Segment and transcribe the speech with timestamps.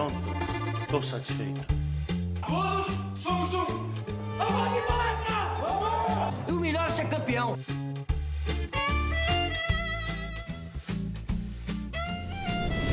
[0.00, 0.14] Pronto,
[0.80, 1.60] estou satisfeito.
[2.40, 2.86] Todos
[3.22, 3.92] somos um.
[4.38, 6.54] Vamos de palestra!
[6.54, 7.58] O melhor é ser campeão.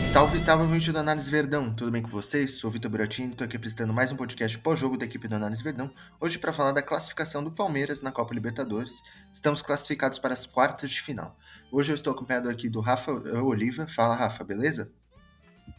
[0.06, 2.56] Salve, salve, ouvinte do Análise Verdão, tudo bem com vocês?
[2.56, 5.64] Sou o Vitor Buratini, estou aqui apresentando mais um podcast pós-jogo da equipe do Análise
[5.64, 5.90] Verdão,
[6.20, 9.02] hoje para falar da classificação do Palmeiras na Copa Libertadores.
[9.32, 11.38] Estamos classificados para as quartas de final.
[11.72, 13.88] Hoje eu estou acompanhado aqui do Rafa Oliva.
[13.88, 14.92] Fala, Rafa, beleza?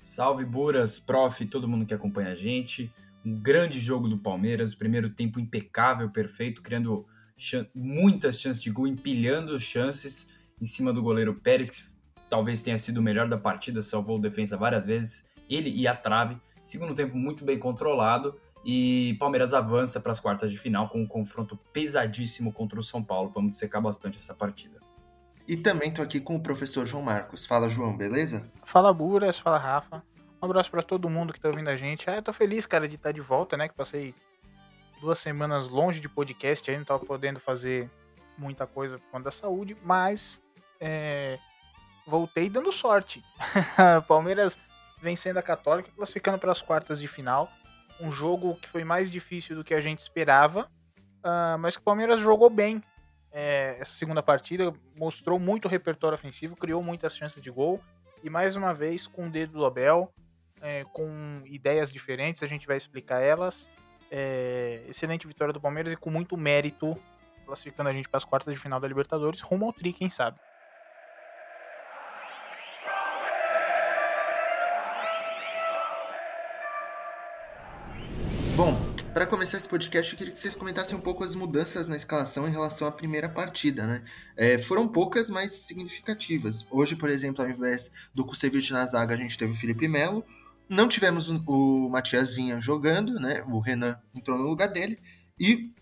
[0.01, 2.93] Salve, Buras, prof, todo mundo que acompanha a gente.
[3.25, 7.07] Um grande jogo do Palmeiras, primeiro tempo impecável, perfeito, criando
[7.37, 10.29] ch muitas chances de gol, empilhando chances
[10.61, 11.83] em cima do goleiro Pérez, que
[12.29, 16.37] talvez tenha sido o melhor da partida, salvou defesa várias vezes, ele e a trave.
[16.65, 21.07] Segundo tempo muito bem controlado e Palmeiras avança para as quartas de final com um
[21.07, 23.31] confronto pesadíssimo contra o São Paulo.
[23.35, 24.88] Vamos secar bastante essa partida.
[25.49, 27.47] E também tô aqui com o professor João Marcos.
[27.47, 28.53] Fala, João, beleza?
[28.65, 30.05] Fala, Buras, fala, Rafa.
[30.43, 32.11] Um abraço para todo mundo que tá ouvindo a gente.
[32.11, 33.67] Ah, eu tô feliz, cara, de estar tá de volta, né?
[33.67, 34.15] Que passei
[35.01, 37.91] duas semanas longe de podcast, aí não tava podendo fazer
[38.37, 40.39] muita coisa por conta da saúde, mas
[40.79, 41.39] é,
[42.07, 43.25] voltei dando sorte.
[44.07, 44.59] Palmeiras
[45.01, 47.51] vencendo a Católica, classificando para as quartas de final.
[47.99, 50.71] Um jogo que foi mais difícil do que a gente esperava,
[51.25, 52.83] uh, mas que o Palmeiras jogou bem.
[53.31, 57.81] É, essa segunda partida mostrou muito repertório ofensivo, criou muitas chances de gol.
[58.23, 60.13] E mais uma vez, com o dedo do Abel,
[60.61, 63.71] é, com ideias diferentes, a gente vai explicar elas.
[64.11, 66.97] É, excelente vitória do Palmeiras e com muito mérito,
[67.45, 70.39] classificando a gente para as quartas de final da Libertadores, rumo ao tri, quem sabe.
[78.57, 78.88] Bom,
[79.19, 82.47] para começar esse podcast, eu queria que vocês comentassem um pouco as mudanças na escalação
[82.47, 84.05] em relação à primeira partida, né?
[84.37, 86.65] É, foram poucas, mas significativas.
[86.71, 90.25] Hoje, por exemplo, ao invés do Kusevich na zaga, a gente teve o Felipe Melo.
[90.69, 93.43] Não tivemos o, o Matias Vinha jogando, né?
[93.49, 94.97] O Renan entrou no lugar dele.
[95.37, 95.73] E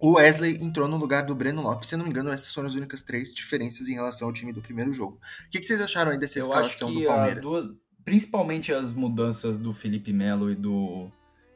[0.00, 1.86] o Wesley entrou no lugar do Breno Lopes.
[1.86, 4.54] Se eu não me engano, essas foram as únicas três diferenças em relação ao time
[4.54, 5.20] do primeiro jogo.
[5.46, 7.42] O que, que vocês acharam aí dessa eu escalação do Palmeiras?
[7.42, 7.76] Duas,
[8.06, 11.12] principalmente as mudanças do Felipe Melo e do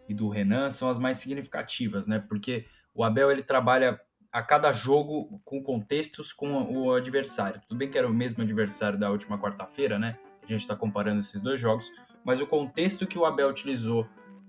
[0.09, 2.19] e do Renan são as mais significativas, né?
[2.19, 4.01] Porque o Abel ele trabalha
[4.31, 7.61] a cada jogo com contextos com o adversário.
[7.69, 10.19] Tudo bem que era o mesmo adversário da última quarta-feira, né?
[10.43, 11.91] A gente está comparando esses dois jogos,
[12.25, 14.07] mas o contexto que o Abel utilizou,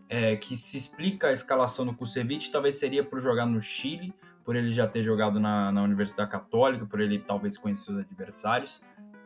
[0.10, 4.14] é, que se explica a escalação do Kusevich, talvez seria por jogar no Chile,
[4.44, 8.82] por ele já ter jogado na, na Universidade Católica, por ele talvez conhecer os adversários.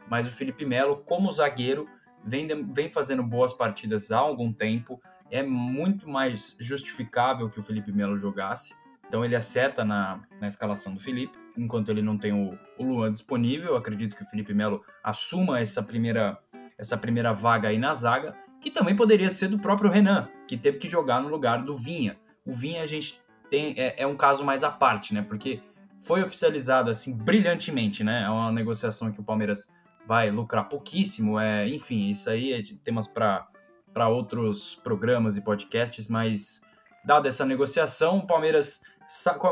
[0.09, 1.88] Mas o Felipe Melo, como zagueiro,
[2.23, 5.01] vem, vem fazendo boas partidas há algum tempo
[5.31, 8.73] é muito mais justificável que o Felipe Melo jogasse.
[9.07, 13.12] Então ele acerta na, na escalação do Felipe, enquanto ele não tem o, o Luan
[13.12, 13.75] disponível.
[13.75, 16.38] Acredito que o Felipe Melo assuma essa primeira,
[16.78, 20.78] essa primeira vaga aí na zaga, que também poderia ser do próprio Renan, que teve
[20.78, 22.18] que jogar no lugar do Vinha.
[22.45, 23.19] O Vinha a gente
[23.50, 25.22] tem é, é um caso mais à parte, né?
[25.22, 25.62] Porque
[26.00, 28.23] foi oficializado assim brilhantemente, né?
[28.23, 29.68] É uma negociação que o Palmeiras
[30.06, 31.39] vai lucrar pouquíssimo.
[31.39, 33.47] É, enfim, isso aí é temas para
[33.94, 36.61] para outros programas e podcasts, mas
[37.03, 38.81] dada essa negociação, o Palmeiras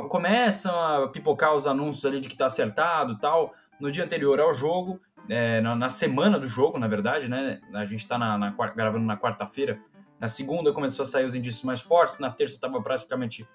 [0.10, 3.54] começa a pipocar os anúncios ali de que está acertado tal.
[3.80, 5.00] No dia anterior ao jogo,
[5.30, 7.60] é, na, na, semana do jogo, na verdade, né?
[7.74, 8.18] A gente está
[8.76, 9.80] gravando na quarta-feira.
[10.20, 13.48] Na segunda começou a sair os indícios mais fortes, na terça estava praticamente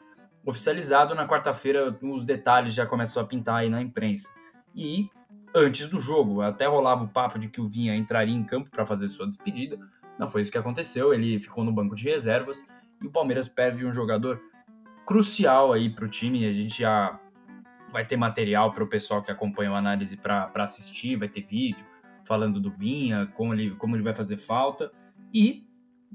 [0.44, 4.28] oficializado, na quarta-feira os detalhes já começam a pintar aí na imprensa.
[4.75, 5.09] E
[5.54, 8.87] antes do jogo, até rolava o papo de que o Vinha entraria em campo para
[8.87, 9.78] fazer sua despedida,
[10.19, 12.62] não foi isso que aconteceu, ele ficou no banco de reservas
[13.00, 14.41] e o Palmeiras perde um jogador
[15.06, 16.47] crucial aí para o time.
[16.47, 17.19] A gente já
[17.93, 21.84] vai ter material para o pessoal que acompanha a análise para assistir, vai ter vídeo
[22.25, 24.91] falando do Vinha, como ele, como ele vai fazer falta.
[25.33, 25.67] E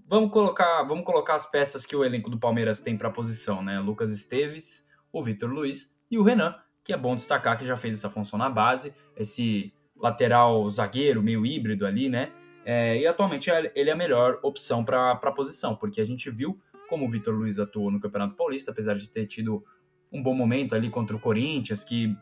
[0.07, 3.61] vamos colocar, vamos colocar as peças que o elenco do Palmeiras tem para a posição,
[3.61, 3.79] né?
[3.79, 7.97] Lucas Esteves, o Vitor Luiz e o Renan, que é bom destacar que já fez
[7.97, 12.31] essa função na base, esse lateral zagueiro meio híbrido ali, né?
[12.69, 16.29] É, e atualmente é, ele é a melhor opção para a posição, porque a gente
[16.29, 16.59] viu
[16.89, 19.63] como o Vitor Luiz atuou no Campeonato Paulista, apesar de ter tido
[20.11, 22.13] um bom momento ali contra o Corinthians, que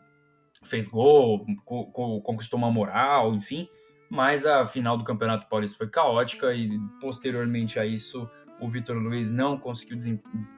[0.62, 3.68] fez gol, co co conquistou uma moral, enfim.
[4.08, 9.32] Mas a final do Campeonato Paulista foi caótica e posteriormente a isso o Vitor Luiz
[9.32, 9.98] não conseguiu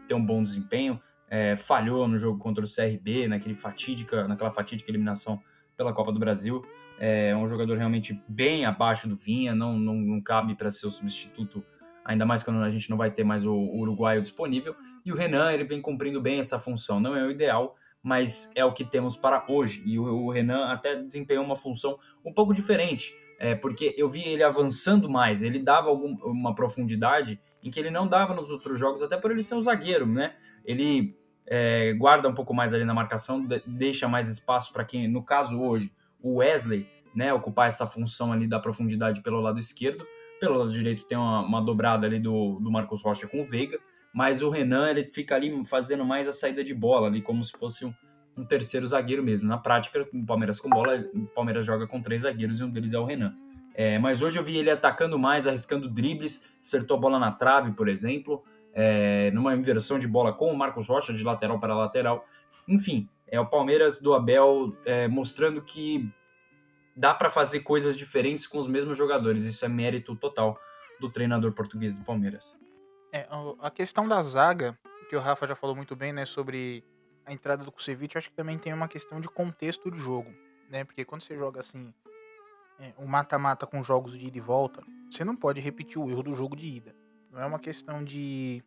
[0.06, 1.00] ter um bom desempenho,
[1.30, 5.40] é, falhou no jogo contra o CRB, naquele fatídica, naquela fatídica eliminação
[5.78, 6.62] pela Copa do Brasil.
[7.00, 10.90] É um jogador realmente bem abaixo do Vinha, não, não, não cabe para ser o
[10.90, 11.64] substituto,
[12.04, 14.74] ainda mais quando a gente não vai ter mais o, o uruguaio disponível.
[15.04, 17.00] E o Renan, ele vem cumprindo bem essa função.
[17.00, 19.82] Não é o ideal, mas é o que temos para hoje.
[19.86, 23.14] E o, o Renan até desempenhou uma função um pouco diferente.
[23.38, 27.90] é, porque eu vi ele avançando mais, ele dava algum, uma profundidade em que ele
[27.90, 30.34] não dava nos outros jogos, até por ele ser um zagueiro, né?
[30.64, 31.16] Ele
[31.46, 35.58] é, guarda um pouco mais ali na marcação, deixa mais espaço para quem, no caso
[35.60, 35.92] hoje,
[36.22, 40.06] o Wesley, né, ocupar essa função ali da profundidade pelo lado esquerdo.
[40.40, 43.78] Pelo lado direito tem uma, uma dobrada ali do, do Marcos Rocha com o Veiga,
[44.12, 47.52] mas o Renan ele fica ali fazendo mais a saída de bola ali, como se
[47.52, 47.92] fosse um,
[48.36, 49.48] um terceiro zagueiro mesmo.
[49.48, 52.92] Na prática, o Palmeiras com bola, o Palmeiras joga com três zagueiros e um deles
[52.92, 53.34] é o Renan.
[53.74, 57.72] É, mas hoje eu vi ele atacando mais, arriscando dribles, acertou a bola na trave,
[57.72, 58.42] por exemplo,
[58.72, 62.26] é, numa inversão de bola com o Marcos Rocha, de lateral para lateral.
[62.66, 66.10] Enfim, é o Palmeiras do Abel é, mostrando que
[66.96, 69.44] dá para fazer coisas diferentes com os mesmos jogadores.
[69.44, 70.58] Isso é mérito total
[71.00, 72.56] do treinador português do Palmeiras.
[73.12, 73.26] É,
[73.60, 74.78] a questão da zaga,
[75.08, 76.84] que o Rafa já falou muito bem, né, sobre
[77.24, 80.30] a entrada do Kusevich, acho que também tem uma questão de contexto de jogo,
[80.70, 80.84] né?
[80.84, 81.92] Porque quando você joga assim,
[82.80, 86.34] é, mata-mata com jogos de ida e volta, você não pode repetir o erro do
[86.34, 86.96] jogo de ida.
[87.30, 88.62] Não é uma questão de,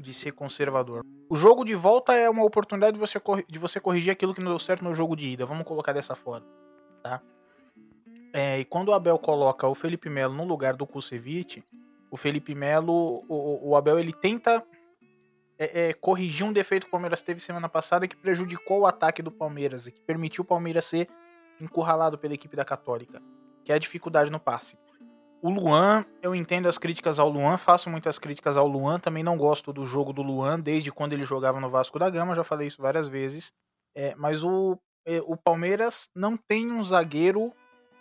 [0.00, 1.04] de ser conservador.
[1.28, 4.50] O jogo de volta é uma oportunidade de você, de você corrigir aquilo que não
[4.50, 5.46] deu certo no jogo de ida.
[5.46, 6.46] Vamos colocar dessa forma,
[7.02, 7.22] tá?
[8.32, 11.64] É, e quando o Abel coloca o Felipe Melo no lugar do Kusevich,
[12.10, 14.64] o Felipe Melo, o, o Abel, ele tenta
[15.58, 19.22] é, é, corrigir um defeito que o Palmeiras teve semana passada que prejudicou o ataque
[19.22, 21.08] do Palmeiras que permitiu o Palmeiras ser
[21.60, 23.20] encurralado pela equipe da Católica,
[23.64, 24.78] que é a dificuldade no passe.
[25.42, 29.38] O Luan, eu entendo as críticas ao Luan, faço muitas críticas ao Luan, também não
[29.38, 32.68] gosto do jogo do Luan desde quando ele jogava no Vasco da Gama, já falei
[32.68, 33.50] isso várias vezes.
[33.94, 37.54] É, mas o, é, o Palmeiras não tem um zagueiro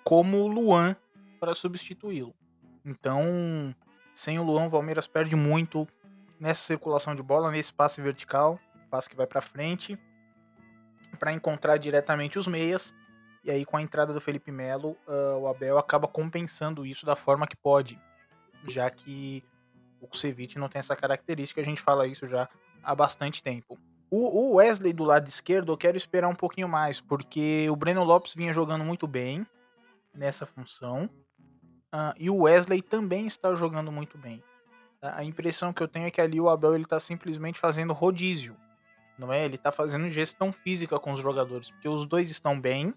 [0.03, 0.97] como o Luan
[1.39, 2.35] para substituí-lo.
[2.83, 3.73] Então,
[4.13, 5.87] sem o Luan, o Palmeiras perde muito
[6.39, 8.59] nessa circulação de bola, nesse passe vertical,
[8.91, 9.97] passe que vai para frente,
[11.17, 12.93] para encontrar diretamente os meias.
[13.43, 17.15] E aí, com a entrada do Felipe Melo, uh, o Abel acaba compensando isso da
[17.15, 17.99] forma que pode,
[18.67, 19.43] já que
[20.01, 22.49] o Kusevich não tem essa característica, a gente fala isso já
[22.83, 23.77] há bastante tempo.
[24.11, 28.33] O, Wesley do lado esquerdo eu quero esperar um pouquinho mais, porque o Breno Lopes
[28.33, 29.45] vinha jogando muito bem
[30.13, 31.07] nessa função,
[31.93, 34.43] uh, e o Wesley também está jogando muito bem.
[35.01, 38.57] A impressão que eu tenho é que ali o Abel ele tá simplesmente fazendo rodízio,
[39.17, 39.45] não é?
[39.45, 42.93] Ele está fazendo gestão física com os jogadores, porque os dois estão bem,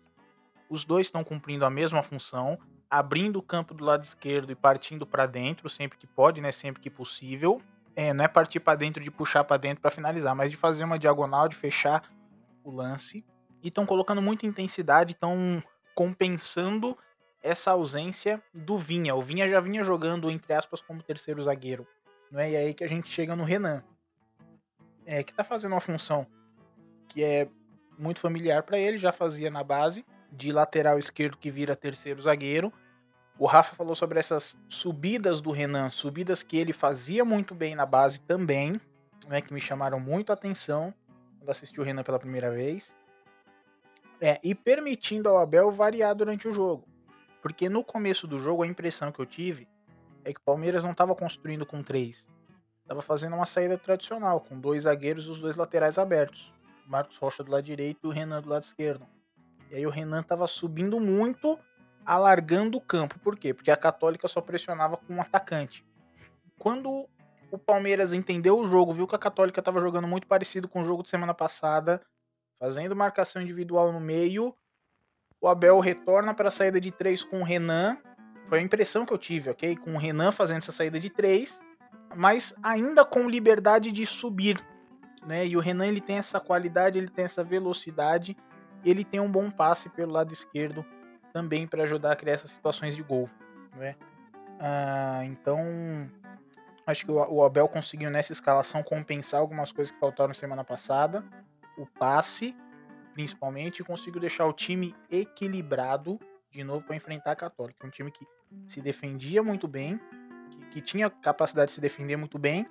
[0.73, 2.59] os dois estão cumprindo a mesma função,
[2.89, 6.51] abrindo o campo do lado esquerdo e partindo para dentro sempre que pode, né?
[6.51, 7.61] Sempre que possível.
[7.95, 10.85] É, não é partir para dentro de puxar para dentro para finalizar, mas de fazer
[10.85, 12.11] uma diagonal, de fechar
[12.65, 13.23] o lance.
[13.63, 15.63] E estão colocando muita intensidade, estão
[15.95, 16.97] compensando
[17.43, 19.15] essa ausência do Vinha.
[19.15, 21.87] O Vinha já vinha jogando, entre aspas, como terceiro zagueiro.
[22.31, 22.51] Não é?
[22.53, 23.85] E aí que a gente chega no Renan.
[25.05, 26.27] É, que tá fazendo uma função
[27.09, 27.47] que é
[27.99, 30.03] muito familiar para ele, já fazia na base,
[30.33, 32.73] de lateral esquerdo que vira terceiro zagueiro.
[33.39, 37.87] O Rafa falou sobre essas subidas do Renan, subidas que ele fazia muito bem na
[37.87, 38.81] base também,
[39.29, 40.95] né, que me chamaram muito a atenção
[41.39, 42.95] quando assisti o Renan pela primeira vez.
[44.21, 46.87] É, e permitindo ao Abel variar durante o jogo.
[47.41, 49.67] Porque no começo do jogo, a impressão que eu tive
[50.25, 52.29] é que o Palmeiras não estava construindo com três.
[52.83, 56.55] Estava fazendo uma saída tradicional, com dois zagueiros e os dois laterais abertos.
[56.87, 59.05] Marcos Rocha do lado direito e o Renan do lado esquerdo.
[59.73, 61.59] E aí o Renan estava subindo muito,
[62.05, 63.19] alargando o campo.
[63.19, 63.55] Por quê?
[63.55, 65.83] Porque a Católica só pressionava com um atacante.
[66.59, 67.09] Quando
[67.51, 70.85] o Palmeiras entendeu o jogo, viu que a Católica estava jogando muito parecido com o
[70.85, 72.03] jogo de semana passada,
[72.61, 74.55] fazendo marcação individual no meio,
[75.41, 77.97] o Abel retorna para a saída de três com o Renan.
[78.49, 79.75] Foi a impressão que eu tive, ok?
[79.75, 81.61] Com o Renan fazendo essa saída de três,
[82.15, 84.63] mas ainda com liberdade de subir.
[85.27, 85.47] Né?
[85.47, 88.37] E o Renan ele tem essa qualidade, ele tem essa velocidade,
[88.85, 90.85] ele tem um bom passe pelo lado esquerdo
[91.33, 93.29] também para ajudar a criar essas situações de gol.
[93.77, 93.97] Né?
[94.61, 96.11] Ah, então,
[96.87, 101.25] acho que o Abel conseguiu nessa escalação compensar algumas coisas que faltaram semana passada.
[101.79, 102.55] O passe
[103.13, 106.19] principalmente, conseguiu deixar o time equilibrado
[106.51, 107.87] de novo para enfrentar a Católica.
[107.87, 108.27] Um time que
[108.67, 110.01] se defendia muito bem,
[110.51, 112.67] que, que, tinha capacidade de se defender muito bem,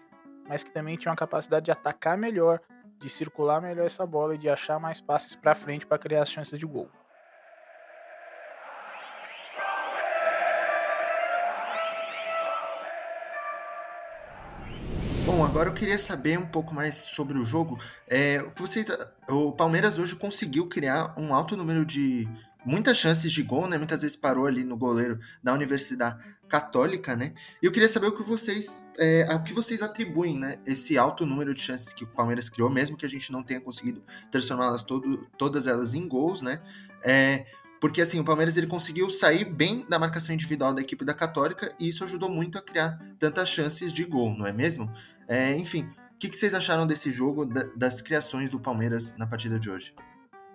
[0.48, 2.60] mas que também tinha uma capacidade de atacar melhor,
[3.02, 6.32] de circular melhor essa bola e de achar mais passes para frente para criar as
[6.32, 6.90] chances de gol.
[15.26, 17.80] Bom, agora eu queria saber um pouco mais sobre o jogo.
[18.08, 18.88] É, vocês,
[19.30, 22.28] o Palmeiras hoje conseguiu criar um alto número de
[22.66, 23.78] muitas chances de gol, né?
[23.78, 27.34] Muitas vezes parou ali no goleiro da Universidade Católica, né?
[27.62, 30.58] E eu queria saber o que vocês, é, que vocês atribuem, né?
[30.66, 33.62] Esse alto número de chances que o Palmeiras criou, mesmo que a gente não tenha
[33.62, 36.62] conseguido transformá-las todo, todas elas em gols, né?
[37.04, 37.46] É,
[37.80, 41.74] Porque assim, o Palmeiras ele conseguiu sair bem da marcação individual da equipe da Católica
[41.80, 44.92] e isso ajudou muito a criar tantas chances de gol, não é mesmo?
[45.28, 49.26] É, enfim, o que, que, vocês acharam desse jogo, da, das criações do Palmeiras na
[49.26, 49.96] partida de hoje?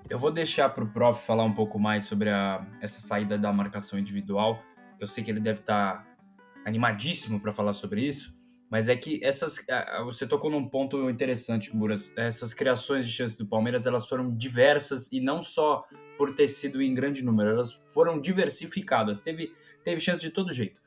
[0.09, 3.53] Eu vou deixar para o prof falar um pouco mais sobre a, essa saída da
[3.53, 4.63] marcação individual.
[5.01, 6.17] Eu sei que ele deve estar tá
[6.65, 8.33] animadíssimo para falar sobre isso,
[8.71, 9.59] mas é que essas.
[10.05, 12.13] Você tocou num ponto interessante, Buras.
[12.17, 15.85] Essas criações de chances do Palmeiras elas foram diversas e não só
[16.17, 19.21] por ter sido em grande número, elas foram diversificadas.
[19.21, 19.53] Teve,
[19.85, 20.81] teve chance de todo jeito.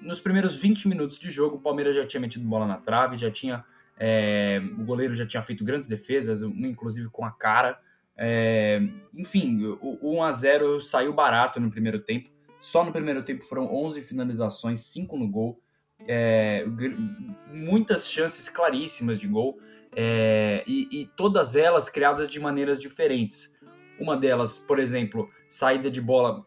[0.00, 3.30] Nos primeiros 20 minutos de jogo, o Palmeiras já tinha metido bola na trave, já
[3.30, 3.62] tinha.
[3.96, 7.78] É, o goleiro já tinha feito grandes defesas, inclusive com a cara.
[8.16, 8.80] É,
[9.14, 12.30] enfim, o 1 a 0 saiu barato no primeiro tempo.
[12.60, 15.60] Só no primeiro tempo foram 11 finalizações, 5 no gol
[16.06, 16.64] é,
[17.52, 19.58] muitas chances claríssimas de gol
[19.94, 23.54] é, e, e, todas elas criadas de maneiras diferentes.
[23.98, 26.44] Uma delas, por exemplo, saída de bola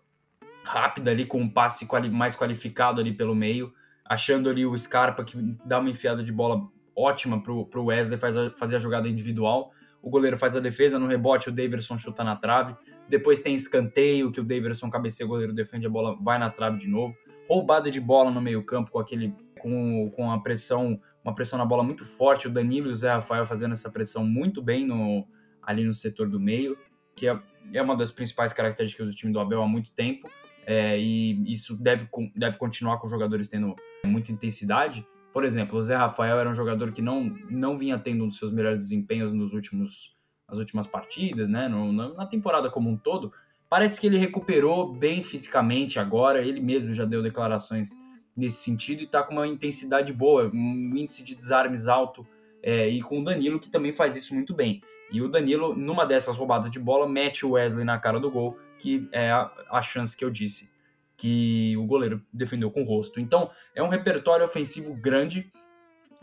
[0.64, 5.24] rápida ali com um passe quali mais qualificado ali pelo meio, achando ali o Scarpa
[5.24, 9.08] que dá uma enfiada de bola ótima para o Wesley faz a, fazer a jogada
[9.08, 9.72] individual.
[10.02, 12.76] O goleiro faz a defesa, no rebote o Daverson chuta na trave.
[13.10, 16.78] Depois tem escanteio que o Daverson cabeceia, o goleiro defende a bola, vai na trave
[16.78, 17.16] de novo
[17.48, 21.84] roubada de bola no meio-campo com aquele com, com a pressão, uma pressão na bola
[21.84, 25.26] muito forte, o Danilo e o Zé Rafael fazendo essa pressão muito bem no,
[25.64, 26.78] ali no setor do meio,
[27.16, 27.40] que é,
[27.74, 30.30] é uma das principais características do time do Abel há muito tempo,
[30.66, 33.76] é, e isso deve, deve continuar com os jogadores tendo
[34.06, 35.08] muita intensidade.
[35.38, 38.40] Por exemplo, o Zé Rafael era um jogador que não, não vinha tendo um dos
[38.40, 40.16] seus melhores desempenhos nos últimos,
[40.50, 41.68] nas últimas partidas, né?
[41.68, 43.32] No, na temporada como um todo,
[43.70, 48.00] Parece que ele recuperou bem fisicamente agora, ele mesmo já deu declarações
[48.36, 52.26] nesse sentido e está com uma intensidade boa, um índice de desarmes alto,
[52.64, 54.82] é, e com o Danilo que também faz isso muito bem.
[55.12, 58.58] E o Danilo, numa dessas roubadas de bola, mete o Wesley na cara do gol,
[58.80, 60.70] que é a, a chance que eu disse,
[61.18, 63.20] que o goleiro defendeu com o rosto.
[63.20, 65.52] Então, é um repertório ofensivo grande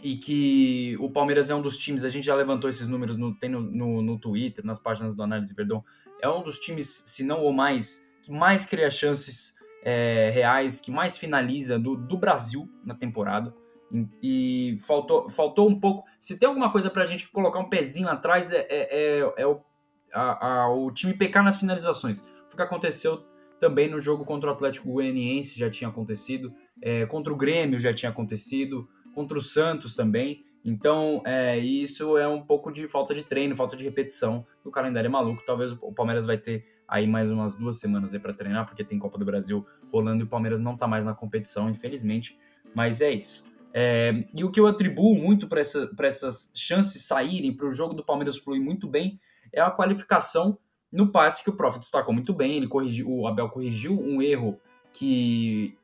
[0.01, 3.35] e que o Palmeiras é um dos times, a gente já levantou esses números, no,
[3.35, 5.85] tem no, no, no Twitter, nas páginas do Análise Perdão,
[6.21, 10.91] é um dos times, se não o mais, que mais cria chances é, reais, que
[10.91, 13.55] mais finaliza do, do Brasil na temporada.
[13.93, 16.05] E, e, faltou, faltou um pouco.
[16.19, 19.47] Se tem alguma coisa para a gente colocar um pezinho atrás, é, é, é, é
[19.47, 19.61] o,
[20.13, 22.21] a, a, o time pecar nas finalizações.
[22.21, 23.25] Foi o que aconteceu
[23.59, 26.53] também no jogo contra o Atlético Goianiense, já tinha acontecido.
[26.83, 28.89] É, contra o Grêmio já tinha acontecido.
[29.15, 30.45] Contra o Santos também.
[30.65, 34.47] Então, é, isso é um pouco de falta de treino, falta de repetição.
[34.65, 35.43] O calendário é maluco.
[35.45, 38.99] Talvez o Palmeiras vai ter aí mais umas duas semanas aí para treinar, porque tem
[38.99, 42.39] Copa do Brasil rolando e o Palmeiras não tá mais na competição, infelizmente.
[42.75, 43.45] Mas é isso.
[43.73, 47.93] É, e o que eu atribuo muito para essa, essas chances saírem, para o jogo
[47.93, 49.21] do Palmeiras fluir muito bem,
[49.53, 50.59] é a qualificação
[50.95, 52.57] no passe que o Prof destacou muito bem.
[52.57, 54.61] Ele corrigiu, o Abel corrigiu um erro
[54.93, 55.77] que,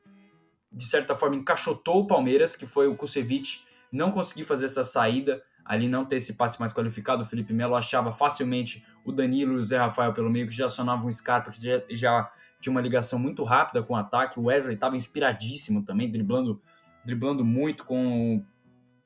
[0.72, 5.42] de certa forma, encaixotou o Palmeiras, que foi o Kusevich não conseguir fazer essa saída,
[5.64, 9.56] ali não ter esse passe mais qualificado, o Felipe Melo achava facilmente o Danilo e
[9.56, 12.80] o Zé Rafael pelo meio, que já acionavam um Scarpa, que já, já tinha uma
[12.80, 16.62] ligação muito rápida com o ataque, o Wesley estava inspiradíssimo também, driblando,
[17.04, 18.44] driblando muito, com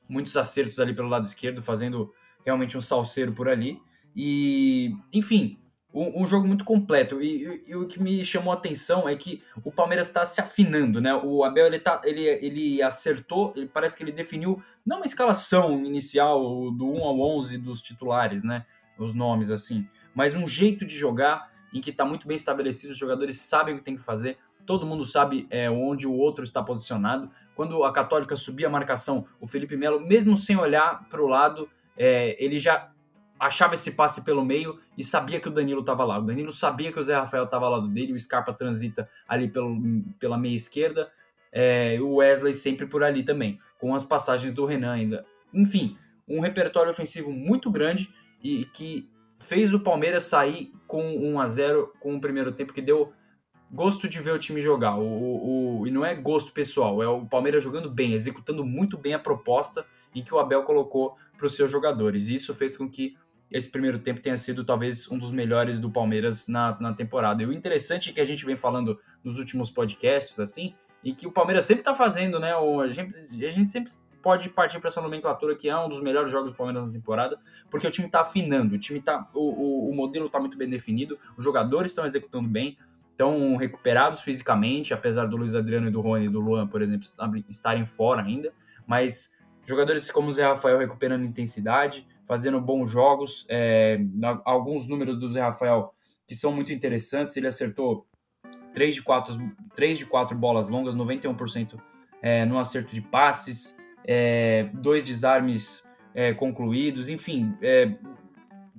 [0.07, 2.13] muitos acertos ali pelo lado esquerdo, fazendo
[2.45, 3.81] realmente um salseiro por ali,
[4.15, 5.57] e enfim,
[5.95, 7.21] um, um, jogo muito completo.
[7.21, 10.41] E, e, e, o que me chamou a atenção é que o Palmeiras está se
[10.41, 11.15] afinando, né?
[11.15, 15.83] O Abel ele, tá, ele, ele acertou, ele, parece que ele definiu não uma escalação
[15.85, 18.65] inicial do 1 ao 11 dos titulares, né?
[18.97, 22.97] Os nomes assim, mas um jeito de jogar em que está muito bem estabelecido, os
[22.97, 26.63] jogadores sabem o que tem que fazer, todo mundo sabe é, onde o outro está
[26.63, 27.29] posicionado.
[27.53, 31.69] Quando a Católica subia a marcação, o Felipe Melo, mesmo sem olhar para o lado,
[31.97, 32.89] é, ele já
[33.39, 36.17] achava esse passe pelo meio e sabia que o Danilo estava lá.
[36.17, 39.47] O Danilo sabia que o Zé Rafael estava ao lado dele, o Scarpa transita ali
[39.47, 39.77] pelo,
[40.19, 41.11] pela meia esquerda,
[41.51, 45.25] é, o Wesley sempre por ali também, com as passagens do Renan ainda.
[45.53, 48.09] Enfim, um repertório ofensivo muito grande
[48.43, 52.81] e que fez o Palmeiras sair com 1 a 0 com o primeiro tempo que
[52.81, 53.13] deu
[53.71, 54.97] gosto de ver o time jogar.
[54.97, 58.97] O, o, o, e não é gosto pessoal, é o Palmeiras jogando bem, executando muito
[58.97, 62.29] bem a proposta em que o Abel colocou para os seus jogadores.
[62.29, 63.17] E isso fez com que
[63.55, 67.41] esse primeiro tempo tenha sido talvez um dos melhores do Palmeiras na, na temporada.
[67.41, 71.25] E o interessante é que a gente vem falando nos últimos podcasts, assim, e que
[71.25, 72.53] o Palmeiras sempre está fazendo, né?
[72.57, 76.01] O, a, gente, a gente sempre pode partir para essa nomenclatura que é um dos
[76.01, 79.25] melhores jogos do Palmeiras na temporada, porque o time está afinando, o time tá.
[79.33, 82.77] O, o, o modelo está muito bem definido, os jogadores estão executando bem,
[83.11, 87.07] estão recuperados fisicamente, apesar do Luiz Adriano e do Rony e do Luan, por exemplo,
[87.47, 88.51] estarem fora ainda,
[88.85, 89.33] mas
[89.65, 93.45] jogadores como o Zé Rafael recuperando intensidade, fazendo bons jogos.
[93.49, 93.99] É,
[94.43, 95.93] alguns números do Zé Rafael
[96.27, 97.35] que são muito interessantes.
[97.37, 98.07] Ele acertou
[98.73, 101.79] 3 de 4, 3 de 4 bolas longas, 91%
[102.21, 107.95] é, no acerto de passes, é, dois desarmes é, concluídos, enfim, é,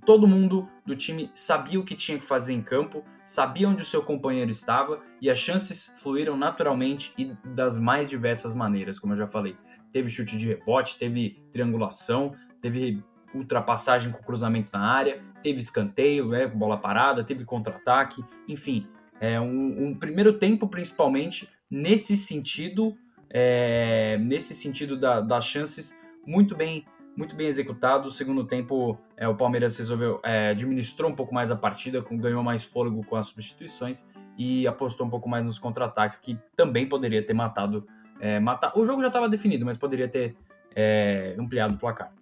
[0.04, 3.86] todo mundo do time sabia o que tinha que fazer em campo, sabia onde o
[3.86, 9.16] seu companheiro estava e as chances fluíram naturalmente e das mais diversas maneiras, como eu
[9.16, 9.56] já falei.
[9.92, 13.02] Teve chute de rebote, teve triangulação, teve
[13.38, 18.86] ultrapassagem com cruzamento na área, teve escanteio, né, bola parada, teve contra-ataque, enfim,
[19.20, 22.96] é um, um, primeiro tempo principalmente nesse sentido,
[23.30, 25.94] é, nesse sentido da, das chances
[26.26, 26.84] muito bem
[27.16, 28.08] muito bem executado.
[28.08, 32.42] O segundo tempo, é, o Palmeiras resolveu, é, administrou um pouco mais a partida, ganhou
[32.42, 37.24] mais fôlego com as substituições e apostou um pouco mais nos contra-ataques, que também poderia
[37.24, 37.86] ter matado.
[38.20, 38.72] É, matar.
[38.76, 40.36] O jogo já estava definido, mas poderia ter
[40.74, 42.12] é, ampliado o placar.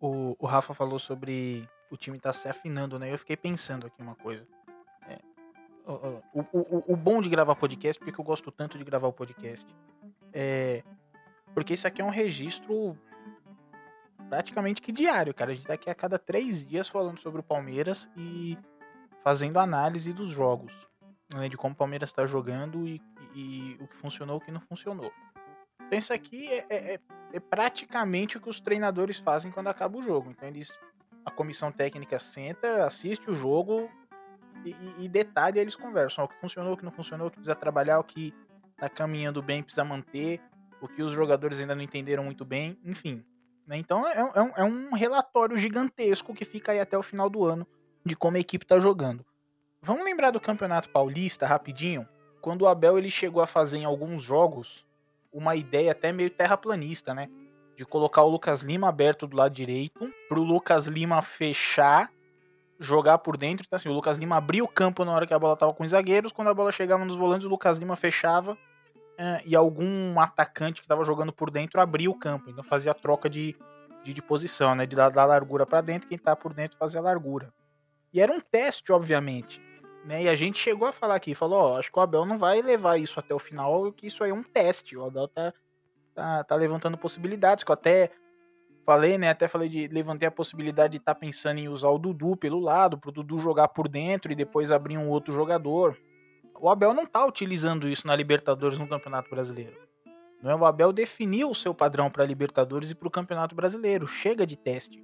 [0.00, 3.12] O, o, Rafa falou sobre o time estar tá se afinando, né?
[3.12, 4.46] Eu fiquei pensando aqui uma coisa.
[5.06, 5.18] É,
[5.86, 9.66] o, o, o, bom de gravar podcast, porque eu gosto tanto de gravar o podcast,
[10.32, 10.82] é
[11.54, 12.96] porque isso aqui é um registro
[14.28, 15.50] praticamente que diário, cara.
[15.50, 18.56] A gente tá aqui a cada três dias falando sobre o Palmeiras e
[19.22, 20.88] fazendo análise dos jogos,
[21.34, 23.02] né, de como o Palmeiras está jogando e,
[23.34, 25.12] e, o que funcionou o que não funcionou.
[25.90, 27.00] Pensa aqui é, é, é,
[27.32, 30.30] é, praticamente o que os treinadores fazem quando acaba o jogo.
[30.30, 30.72] Então eles,
[31.26, 33.90] a comissão técnica senta, assiste o jogo
[34.64, 36.24] e, e, e detalha eles conversam.
[36.24, 38.32] O que funcionou, o que não funcionou, o que precisa trabalhar, o que
[38.76, 40.40] tá caminhando bem, precisa manter,
[40.80, 43.24] o que os jogadores ainda não entenderam muito bem, enfim.
[43.66, 43.76] Né?
[43.76, 47.44] Então é, é, um, é, um, relatório gigantesco que fica aí até o final do
[47.44, 47.66] ano
[48.06, 49.26] de como a equipe está jogando.
[49.82, 52.08] Vamos lembrar do Campeonato Paulista rapidinho?
[52.40, 54.86] Quando o Abel ele chegou a fazer em alguns jogos
[55.32, 57.28] uma ideia até meio terraplanista, né?
[57.76, 62.10] De colocar o Lucas Lima aberto do lado direito, pro Lucas Lima fechar,
[62.78, 63.64] jogar por dentro.
[63.66, 65.84] Então, assim, o Lucas Lima abria o campo na hora que a bola tava com
[65.84, 70.18] os zagueiros, quando a bola chegava nos volantes, o Lucas Lima fechava uh, e algum
[70.18, 72.50] atacante que estava jogando por dentro abria o campo.
[72.50, 73.56] Então fazia a troca de,
[74.02, 74.86] de, de posição, né?
[74.86, 77.52] De dar, dar largura para dentro, quem tá por dentro fazia a largura.
[78.12, 79.60] E era um teste, obviamente.
[80.04, 80.24] Né?
[80.24, 82.62] E a gente chegou a falar aqui, falou, ó, acho que o Abel não vai
[82.62, 84.96] levar isso até o final, que isso aí é um teste.
[84.96, 85.52] O Abel tá,
[86.14, 88.10] tá, tá levantando possibilidades, que eu até
[88.84, 89.30] falei, né?
[89.30, 92.58] Até falei de levantei a possibilidade de estar tá pensando em usar o Dudu pelo
[92.58, 95.96] lado, pro Dudu jogar por dentro e depois abrir um outro jogador
[96.60, 99.78] o Abel não tá utilizando isso na Libertadores no Campeonato Brasileiro.
[100.42, 100.54] Não é?
[100.54, 104.06] O Abel definiu o seu padrão para Libertadores e para o Campeonato Brasileiro.
[104.06, 105.02] Chega de teste.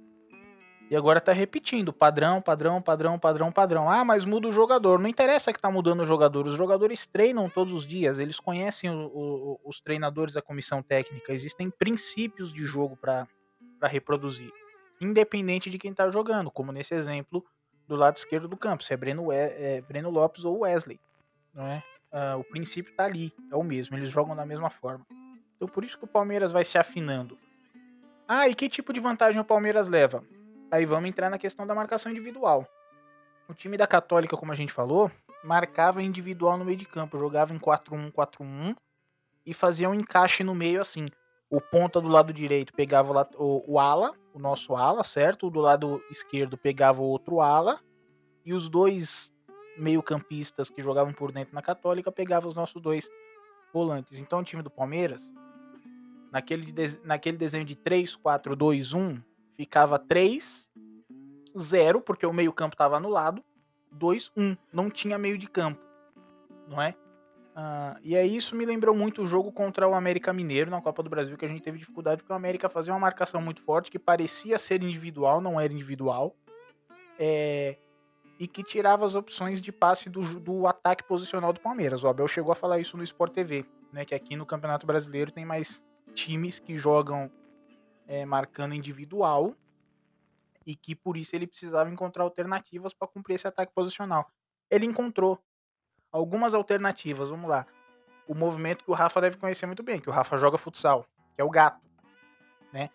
[0.89, 3.89] E agora tá repetindo, padrão, padrão, padrão, padrão, padrão.
[3.89, 4.99] Ah, mas muda o jogador.
[4.99, 6.47] Não interessa que tá mudando o jogador.
[6.47, 8.19] Os jogadores treinam todos os dias.
[8.19, 11.33] Eles conhecem o, o, os treinadores da comissão técnica.
[11.33, 13.27] Existem princípios de jogo para
[13.83, 14.49] reproduzir.
[15.01, 16.49] Independente de quem tá jogando.
[16.49, 17.43] Como nesse exemplo
[17.85, 18.83] do lado esquerdo do campo.
[18.83, 20.97] Se é Breno, é, Breno Lopes ou Wesley
[21.57, 21.83] não é?
[22.13, 25.05] Uh, o princípio tá ali, é o mesmo, eles jogam da mesma forma.
[25.55, 27.37] Então por isso que o Palmeiras vai se afinando.
[28.27, 30.23] Ah, e que tipo de vantagem o Palmeiras leva?
[30.69, 32.67] Aí vamos entrar na questão da marcação individual.
[33.47, 35.09] O time da Católica, como a gente falou,
[35.43, 38.75] marcava individual no meio de campo, jogava em 4-1-4-1
[39.45, 41.07] e fazia um encaixe no meio assim.
[41.49, 45.47] O ponta do lado direito pegava o, o ala, o nosso ala, certo?
[45.47, 47.79] O do lado esquerdo pegava o outro ala.
[48.45, 49.33] E os dois
[49.77, 53.09] meio-campistas que jogavam por dentro na Católica pegava os nossos dois
[53.73, 54.19] volantes.
[54.19, 55.33] Então o time do Palmeiras,
[56.31, 56.73] naquele,
[57.05, 59.21] naquele desenho de 3, 4, 2, 1,
[59.57, 60.71] ficava 3,
[61.57, 63.43] 0, porque o meio-campo estava anulado,
[63.91, 64.55] 2, 1.
[64.71, 65.81] Não tinha meio de campo,
[66.67, 66.95] não é?
[67.57, 71.01] Uh, e aí isso me lembrou muito o jogo contra o América Mineiro na Copa
[71.01, 73.89] do Brasil, que a gente teve dificuldade porque o América fazia uma marcação muito forte
[73.89, 76.35] que parecia ser individual, não era individual.
[77.17, 77.77] É,
[78.39, 82.03] e que tirava as opções de passe do, do ataque posicional do Palmeiras.
[82.03, 84.05] O Abel chegou a falar isso no Sport TV, né?
[84.05, 87.31] Que aqui no Campeonato Brasileiro tem mais times que jogam
[88.07, 89.53] é, marcando individual
[90.65, 94.29] e que por isso ele precisava encontrar alternativas para cumprir esse ataque posicional.
[94.69, 95.39] Ele encontrou
[96.11, 97.65] algumas alternativas, vamos lá.
[98.27, 101.41] O movimento que o Rafa deve conhecer muito bem, que o Rafa joga futsal, que
[101.41, 101.81] é o gato,
[102.73, 102.89] né?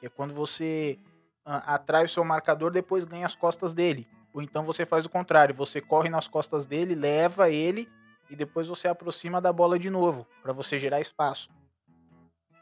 [0.00, 0.98] Que é quando você
[1.44, 4.08] atrai o seu marcador, depois ganha as costas dele.
[4.32, 7.90] Ou então você faz o contrário, você corre nas costas dele, leva ele
[8.30, 11.50] e depois você aproxima da bola de novo, para você gerar espaço.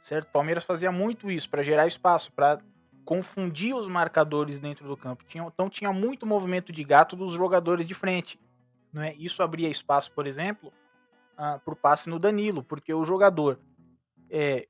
[0.06, 0.28] Certo?
[0.28, 2.60] Palmeiras fazia muito isso para gerar espaço, para
[3.04, 5.24] confundir os marcadores dentro do campo.
[5.24, 8.38] Tinha, então tinha muito movimento de gato dos jogadores de frente.
[8.92, 9.14] Não é?
[9.14, 10.72] Isso abria espaço, por exemplo,
[11.32, 13.58] uh, para o passe no Danilo, porque o jogador
[14.30, 14.68] é,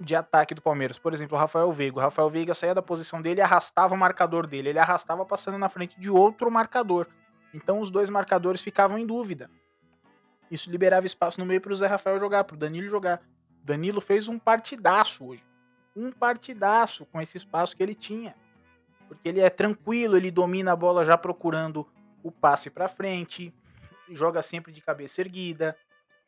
[0.00, 0.98] de ataque do Palmeiras.
[0.98, 1.98] Por exemplo, o Rafael Veiga.
[1.98, 4.70] O Rafael Veiga saía da posição dele e arrastava o marcador dele.
[4.70, 7.06] Ele arrastava passando na frente de outro marcador.
[7.52, 9.50] Então os dois marcadores ficavam em dúvida.
[10.50, 13.20] Isso liberava espaço no meio pro Zé Rafael jogar, pro Danilo jogar.
[13.62, 15.44] Danilo fez um partidaço hoje.
[15.94, 18.34] Um partidaço com esse espaço que ele tinha.
[19.08, 21.86] Porque ele é tranquilo, ele domina a bola já procurando
[22.22, 23.52] o passe para frente,
[24.10, 25.76] joga sempre de cabeça erguida,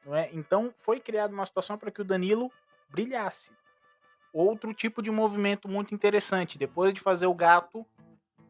[0.05, 0.31] não é?
[0.33, 2.51] Então foi criada uma situação para que o Danilo
[2.91, 3.51] brilhasse.
[4.33, 7.87] Outro tipo de movimento muito interessante, depois de fazer o gato,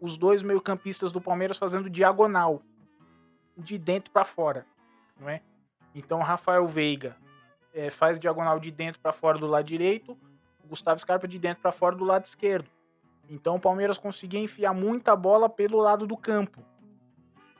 [0.00, 2.62] os dois meio-campistas do Palmeiras fazendo diagonal,
[3.56, 4.66] de dentro para fora,
[5.18, 5.42] não é?
[5.94, 7.16] Então Rafael Veiga
[7.74, 10.16] é, faz diagonal de dentro para fora do lado direito,
[10.64, 12.68] o Gustavo Scarpa de dentro para fora do lado esquerdo.
[13.28, 16.62] Então o Palmeiras conseguia enfiar muita bola pelo lado do campo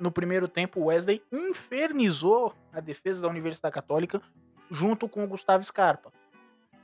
[0.02, 4.20] no primeiro tempo, o Wesley infernizou a defesa da Universidade Católica
[4.68, 6.12] junto com o Gustavo Scarpa.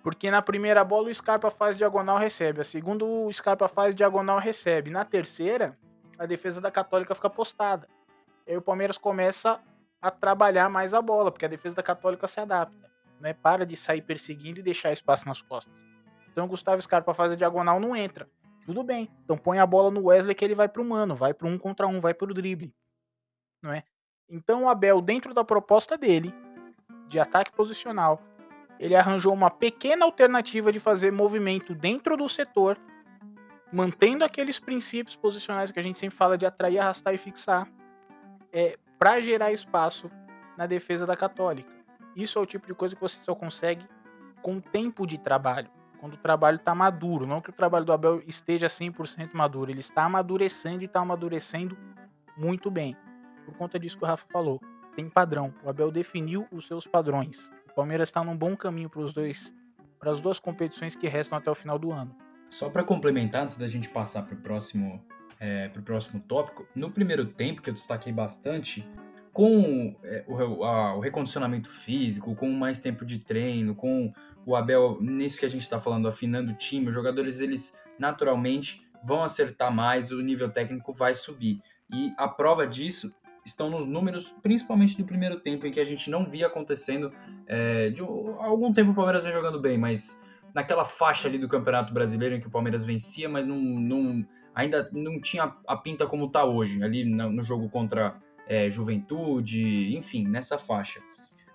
[0.04, 2.60] Porque na primeira bola o Scarpa faz diagonal, recebe.
[2.60, 4.90] A segunda o Scarpa faz diagonal, recebe.
[4.90, 5.76] Na terceira,
[6.16, 7.88] a defesa da Católica fica postada.
[8.46, 9.60] Aí o Palmeiras começa
[10.00, 12.87] a trabalhar mais a bola, porque a defesa da Católica se adapta.
[13.20, 13.32] Né?
[13.32, 15.84] Para de sair perseguindo e deixar espaço nas costas.
[16.30, 18.28] Então o Gustavo Scarpa faz a diagonal, não entra.
[18.64, 19.10] Tudo bem.
[19.24, 21.86] Então põe a bola no Wesley que ele vai pro mano, vai pro um contra
[21.86, 22.74] um, vai pro drible
[23.62, 23.82] não é?
[24.28, 26.34] Então o Abel, dentro da proposta dele,
[27.08, 28.20] de ataque posicional,
[28.78, 32.78] ele arranjou uma pequena alternativa de fazer movimento dentro do setor,
[33.72, 37.68] mantendo aqueles princípios posicionais que a gente sempre fala de atrair, arrastar e fixar,
[38.52, 40.10] é, para gerar espaço
[40.56, 41.77] na defesa da Católica.
[42.16, 43.86] Isso é o tipo de coisa que você só consegue
[44.42, 45.68] com tempo de trabalho,
[46.00, 47.26] quando o trabalho está maduro.
[47.26, 51.76] Não que o trabalho do Abel esteja 100% maduro, ele está amadurecendo e está amadurecendo
[52.36, 52.96] muito bem
[53.48, 54.60] por conta disso que o Rafa falou.
[54.94, 55.54] Tem padrão.
[55.64, 57.50] O Abel definiu os seus padrões.
[57.70, 59.54] O Palmeiras está num bom caminho para os dois,
[59.98, 62.14] para as duas competições que restam até o final do ano.
[62.50, 65.02] Só para complementar, antes da gente passar para o próximo,
[65.40, 68.86] é, próximo tópico, no primeiro tempo, que eu destaquei bastante,
[69.32, 74.12] com é, o, a, o, recondicionamento físico, com mais tempo de treino, com
[74.44, 78.82] o Abel, nisso que a gente está falando, afinando o time, os jogadores, eles naturalmente
[79.04, 81.60] vão acertar mais, o nível técnico vai subir.
[81.92, 83.12] E a prova disso
[83.44, 87.12] estão nos números, principalmente do primeiro tempo, em que a gente não via acontecendo.
[87.46, 90.20] É, de algum tempo o Palmeiras vem jogando bem, mas
[90.54, 94.88] naquela faixa ali do Campeonato Brasileiro em que o Palmeiras vencia, mas não, não ainda
[94.92, 98.16] não tinha a pinta como está hoje, ali no, no jogo contra
[98.48, 101.00] é, Juventude, enfim, nessa faixa.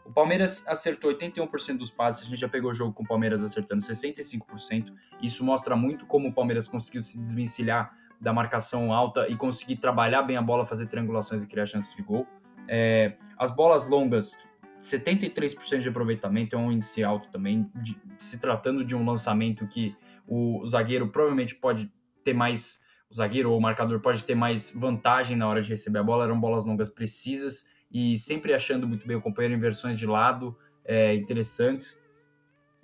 [0.06, 3.41] O Palmeiras acertou 81% dos passes, a gente já pegou o jogo com o Palmeiras
[3.41, 4.93] acertando 65%.
[5.21, 10.21] Isso mostra muito como o Palmeiras conseguiu se desvencilhar da marcação alta e conseguir trabalhar
[10.23, 12.27] bem a bola, fazer triangulações e criar chances de gol.
[12.67, 14.38] É, as bolas longas,
[14.82, 19.95] 73% de aproveitamento é um índice alto também, de, se tratando de um lançamento que
[20.27, 21.91] o, o zagueiro provavelmente pode
[22.23, 22.82] ter mais,
[23.13, 26.23] o zagueiro ou o marcador pode ter mais vantagem na hora de receber a bola,
[26.23, 30.58] eram bolas longas precisas e sempre achando muito bem o companheiro em versões de lado
[30.84, 32.02] é, interessantes.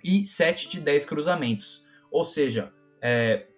[0.02, 1.84] E 7 de 10 cruzamentos.
[2.12, 3.48] Ou seja, é,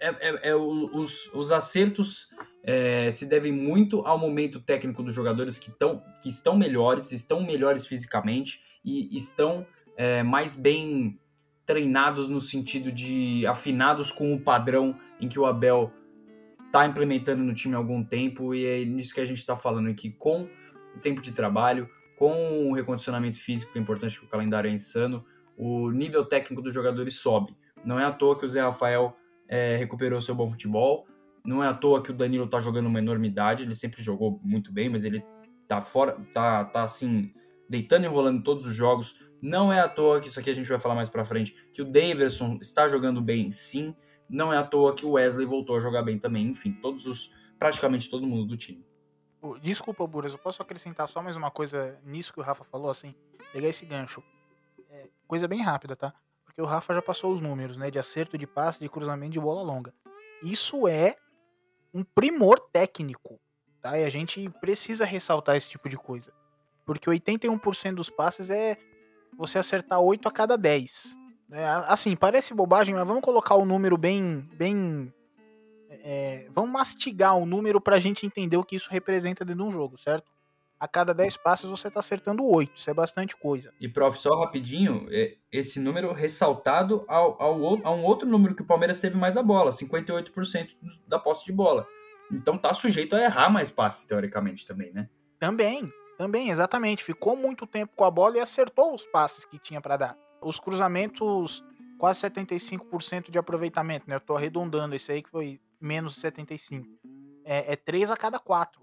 [0.00, 2.28] é, é, é os, os acertos
[2.64, 7.44] é, se devem muito ao momento técnico dos jogadores que, tão, que estão melhores, estão
[7.44, 9.64] melhores fisicamente e estão
[9.96, 11.16] é, mais bem
[11.66, 15.92] treinados no sentido de afinados com o padrão em que o Abel
[16.66, 19.88] está implementando no time há algum tempo e é nisso que a gente está falando
[19.88, 20.48] aqui com
[20.96, 24.72] o tempo de trabalho, com o recondicionamento físico, que é importante que o calendário é
[24.72, 25.24] insano,
[25.56, 27.56] o nível técnico dos jogadores sobe.
[27.84, 29.16] Não é à toa que o Zé Rafael
[29.48, 31.06] é, recuperou seu bom futebol.
[31.44, 34.72] Não é à toa que o Danilo tá jogando uma enormidade, ele sempre jogou muito
[34.72, 35.24] bem, mas ele
[35.66, 37.32] tá fora, tá, tá assim,
[37.68, 39.16] deitando e enrolando todos os jogos.
[39.42, 41.82] Não é à toa que isso aqui a gente vai falar mais pra frente, que
[41.82, 43.92] o Daverson está jogando bem sim.
[44.28, 46.46] Não é à toa que o Wesley voltou a jogar bem também.
[46.46, 47.28] Enfim, todos os.
[47.58, 48.86] praticamente todo mundo do time.
[49.60, 53.12] Desculpa, Buras, eu posso acrescentar só mais uma coisa nisso que o Rafa falou, assim?
[53.52, 54.22] Pegar esse gancho.
[54.88, 56.14] É, coisa bem rápida, tá?
[56.44, 57.90] Porque o Rafa já passou os números, né?
[57.90, 59.92] De acerto de passe, de cruzamento de bola longa.
[60.40, 61.16] Isso é
[61.92, 63.40] um primor técnico,
[63.80, 63.98] tá?
[63.98, 66.32] E a gente precisa ressaltar esse tipo de coisa.
[66.86, 68.78] Porque 81% dos passes é
[69.36, 71.16] você acertar 8 a cada 10.
[71.50, 74.48] É, assim, parece bobagem, mas vamos colocar o número bem.
[74.54, 75.12] bem
[75.90, 79.72] é, vamos mastigar o número pra gente entender o que isso representa dentro de um
[79.72, 80.32] jogo, certo?
[80.82, 82.72] a cada 10 passes você está acertando 8.
[82.74, 83.72] Isso é bastante coisa.
[83.80, 88.62] E, prof, só rapidinho, é, esse número ressaltado ao, ao, a um outro número que
[88.62, 90.70] o Palmeiras teve mais a bola, 58%
[91.06, 91.86] da posse de bola.
[92.32, 95.08] Então tá sujeito a errar mais passes, teoricamente, também, né?
[95.38, 97.02] Também, também, exatamente.
[97.02, 100.18] Ficou muito tempo com a bola e acertou os passes que tinha para dar.
[100.40, 101.64] Os cruzamentos,
[101.98, 104.16] quase 75% de aproveitamento, né?
[104.16, 106.88] Eu tô arredondando esse aí que foi menos de 75.
[107.44, 108.80] É, é 3 a cada 4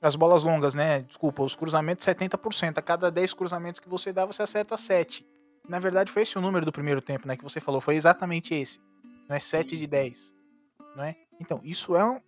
[0.00, 1.02] As bolas longas, né?
[1.02, 2.78] Desculpa, os cruzamentos 70%.
[2.78, 5.26] A cada 10 cruzamentos que você dá, você acerta 7.
[5.66, 7.36] Na verdade, foi esse o número do primeiro tempo, né?
[7.36, 7.80] Que você falou.
[7.80, 8.78] Foi exatamente esse.
[9.28, 10.34] Não é 7 de 10.
[10.94, 11.16] Não é?
[11.40, 12.20] Então, isso é um,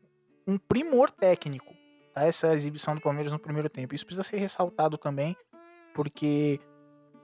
[0.46, 1.75] um primor técnico.
[2.16, 2.24] Tá?
[2.24, 3.94] Essa exibição do Palmeiras no primeiro tempo.
[3.94, 5.36] Isso precisa ser ressaltado também,
[5.94, 6.58] porque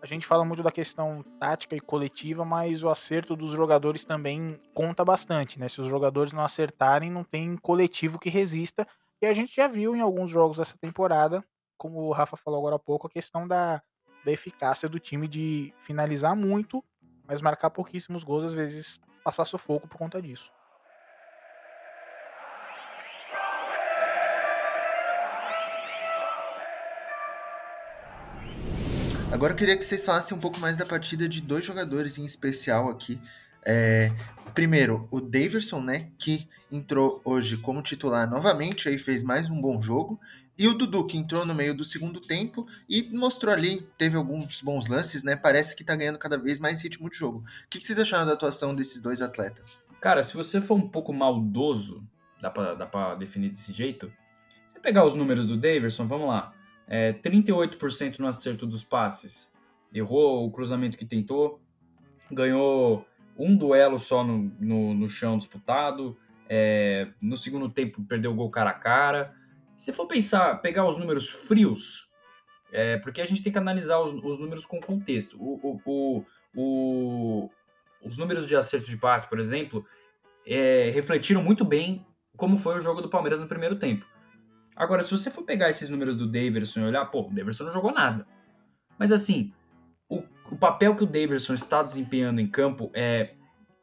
[0.02, 4.60] a gente fala muito da questão tática e coletiva, mas o acerto dos jogadores também
[4.74, 5.66] conta bastante, né?
[5.68, 8.86] Se os jogadores não acertarem, não tem coletivo que resista.
[9.22, 11.42] E a gente já viu em alguns jogos dessa temporada,
[11.78, 13.80] como o Rafa falou agora há pouco, a questão da,
[14.24, 16.84] da eficácia do time de finalizar muito,
[17.26, 20.52] mas marcar pouquíssimos gols, às vezes passar sufoco por conta disso.
[29.32, 32.24] Agora eu queria que vocês falassem um pouco mais da partida de dois jogadores em
[32.26, 33.18] especial aqui.
[33.64, 34.12] É,
[34.54, 39.80] primeiro, o Daverson, né, que entrou hoje como titular novamente, aí fez mais um bom
[39.80, 40.20] jogo.
[40.56, 44.60] E o Dudu, que entrou no meio do segundo tempo e mostrou ali, teve alguns
[44.60, 45.34] bons lances, né?
[45.34, 47.38] Parece que tá ganhando cada vez mais ritmo de jogo.
[47.38, 49.82] O que, que vocês acharam da atuação desses dois atletas?
[49.98, 52.04] Cara, se você for um pouco maldoso,
[52.40, 54.12] dá pra, dá pra definir desse jeito,
[54.66, 56.52] você pegar os números do Daverson, vamos lá.
[56.94, 59.50] É, 38% no acerto dos passes.
[59.94, 61.58] Errou o cruzamento que tentou.
[62.30, 63.06] Ganhou
[63.38, 66.14] um duelo só no, no, no chão disputado.
[66.50, 69.34] É, no segundo tempo perdeu o gol cara a cara.
[69.78, 72.06] Se for pensar, pegar os números frios,
[72.70, 75.38] é, porque a gente tem que analisar os, os números com contexto.
[75.40, 76.24] O, o,
[76.54, 77.50] o,
[78.04, 79.82] os números de acerto de passe, por exemplo,
[80.46, 82.04] é, refletiram muito bem
[82.36, 84.11] como foi o jogo do Palmeiras no primeiro tempo.
[84.82, 87.72] Agora, se você for pegar esses números do Daverson e olhar, pô, o Daverson não
[87.72, 88.26] jogou nada.
[88.98, 89.52] Mas assim,
[90.08, 93.34] o, o papel que o Daverson está desempenhando em campo é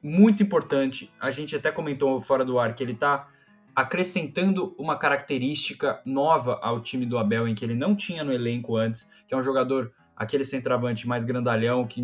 [0.03, 1.09] muito importante.
[1.17, 3.29] A gente até comentou fora do ar que ele está
[3.73, 8.75] acrescentando uma característica nova ao time do Abel, em que ele não tinha no elenco
[8.75, 12.03] antes, que é um jogador, aquele centroavante mais grandalhão, que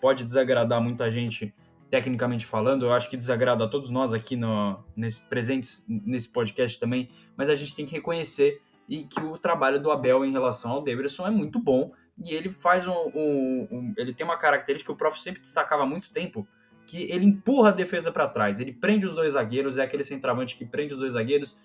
[0.00, 1.54] pode desagradar muita gente
[1.94, 6.80] tecnicamente falando, eu acho que desagrada a todos nós aqui no, nesse, presentes nesse podcast
[6.80, 10.72] também, mas a gente tem que reconhecer e que o trabalho do Abel em relação
[10.72, 14.88] ao Deverson é muito bom e ele faz um, um, um ele tem uma característica
[14.88, 16.44] que o prof sempre destacava há muito tempo,
[16.84, 20.56] que ele empurra a defesa para trás, ele prende os dois zagueiros, é aquele centroavante
[20.56, 21.56] que prende os dois zagueiros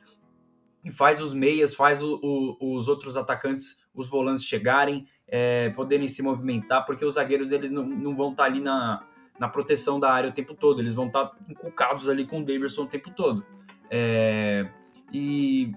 [0.85, 6.07] e faz os meias, faz o, o, os outros atacantes, os volantes chegarem, é, poderem
[6.07, 9.03] se movimentar, porque os zagueiros eles não, não vão estar tá ali na,
[9.39, 10.81] na proteção da área o tempo todo.
[10.81, 13.45] Eles vão estar tá inculcados ali com o Davidson o tempo todo.
[13.89, 14.67] É,
[15.11, 15.71] e,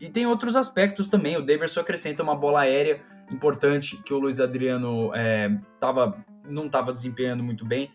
[0.00, 1.36] e tem outros aspectos também.
[1.36, 6.92] O Davidson acrescenta uma bola aérea importante que o Luiz Adriano é, tava, não estava
[6.92, 7.90] desempenhando muito bem.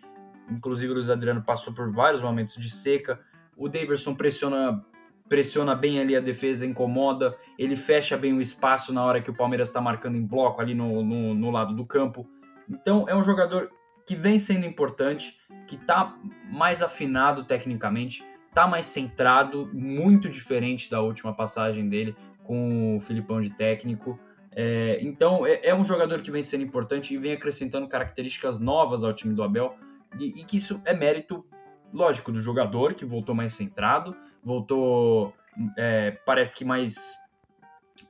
[0.49, 3.19] Inclusive, o Luiz Adriano passou por vários momentos de seca.
[3.57, 4.83] O Davidson pressiona
[5.27, 9.33] pressiona bem ali a defesa, incomoda, ele fecha bem o espaço na hora que o
[9.33, 12.27] Palmeiras está marcando em bloco ali no, no, no, lado do campo.
[12.69, 13.71] Então é um jogador
[14.05, 15.37] que vem sendo importante,
[15.67, 16.17] que está
[16.51, 23.41] mais afinado tecnicamente, está mais centrado, muito diferente da última passagem dele com o Filipão
[23.41, 24.19] de técnico.
[24.55, 29.03] É, então é, é, um jogador que vem sendo importante e vem acrescentando características novas
[29.03, 29.75] ao time do Abel,
[30.19, 31.43] e, e que isso é mérito,
[31.91, 35.33] lógico, do jogador que voltou mais centrado, voltou,
[35.77, 37.15] é, parece que mais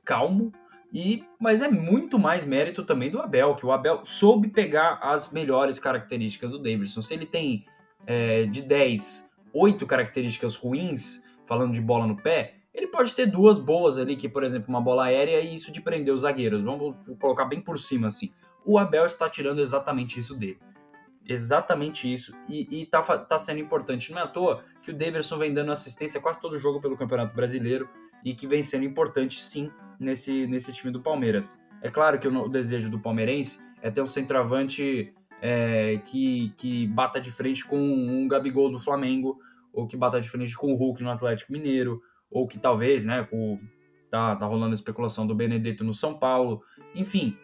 [0.04, 0.52] calmo,
[0.94, 5.32] e, mas é muito mais mérito também do Abel, que o Abel soube pegar as
[5.32, 7.02] melhores características do Davidson.
[7.02, 7.66] Se ele tem
[8.06, 13.58] é, de 10, 8 características ruins, falando de bola no pé, ele pode ter duas
[13.58, 16.62] boas ali, que, por exemplo, uma bola aérea e isso de prender os zagueiros.
[16.62, 18.32] Vamos colocar bem por cima assim.
[18.64, 20.60] O Abel está tirando exatamente isso dele.
[21.28, 22.32] Exatamente isso.
[22.48, 24.12] E, e tá, tá sendo importante.
[24.12, 27.34] Não é à toa que o Davidson vem dando assistência quase todo jogo pelo Campeonato
[27.34, 27.88] Brasileiro
[28.24, 31.60] e que vem sendo importante, sim, nesse, nesse time do Palmeiras.
[31.82, 36.86] É claro que o, o desejo do palmeirense é ter um centroavante é, que, que
[36.86, 39.38] bata de frente com um Gabigol do Flamengo,
[39.72, 43.24] ou que bata de frente com o Hulk no Atlético Mineiro, ou que talvez, né,
[43.24, 43.60] com,
[44.10, 46.62] tá, tá rolando a especulação do Benedetto no São Paulo,
[46.94, 47.36] enfim.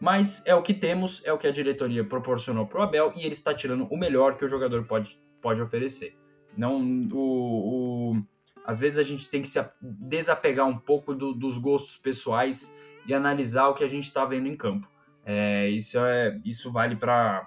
[0.00, 3.20] Mas é o que temos, é o que a diretoria proporcionou para o Abel e
[3.20, 6.16] ele está tirando o melhor que o jogador pode, pode oferecer.
[6.56, 6.80] Não
[7.12, 8.22] o, o
[8.64, 12.74] às vezes a gente tem que se desapegar um pouco do, dos gostos pessoais
[13.06, 14.88] e analisar o que a gente está vendo em campo.
[15.24, 17.46] É, isso, é, isso vale para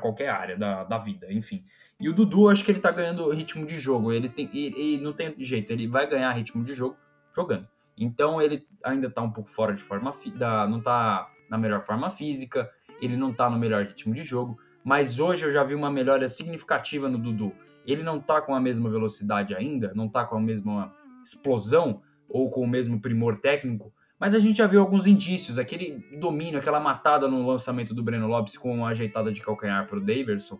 [0.00, 1.64] qualquer área da, da vida, enfim.
[1.98, 4.12] E o Dudu, acho que ele está ganhando ritmo de jogo.
[4.12, 6.96] Ele tem, e, não tem jeito, ele vai ganhar ritmo de jogo
[7.34, 7.66] jogando.
[7.96, 12.10] Então ele ainda está um pouco fora de forma, da, não está na melhor forma
[12.10, 14.58] física, ele não está no melhor ritmo de jogo.
[14.84, 17.52] Mas hoje eu já vi uma melhora significativa no Dudu
[17.86, 20.94] ele não tá com a mesma velocidade ainda, não tá com a mesma
[21.24, 26.02] explosão ou com o mesmo primor técnico, mas a gente já viu alguns indícios, aquele
[26.18, 30.00] domínio, aquela matada no lançamento do Breno Lopes com uma ajeitada de calcanhar para o
[30.00, 30.58] Daverson,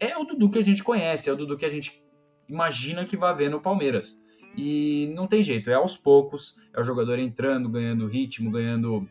[0.00, 2.02] é o Dudu que a gente conhece, é o Dudu que a gente
[2.48, 4.20] imagina que vai ver no Palmeiras.
[4.56, 9.08] E não tem jeito, é aos poucos, é o jogador entrando, ganhando ritmo, ganhando.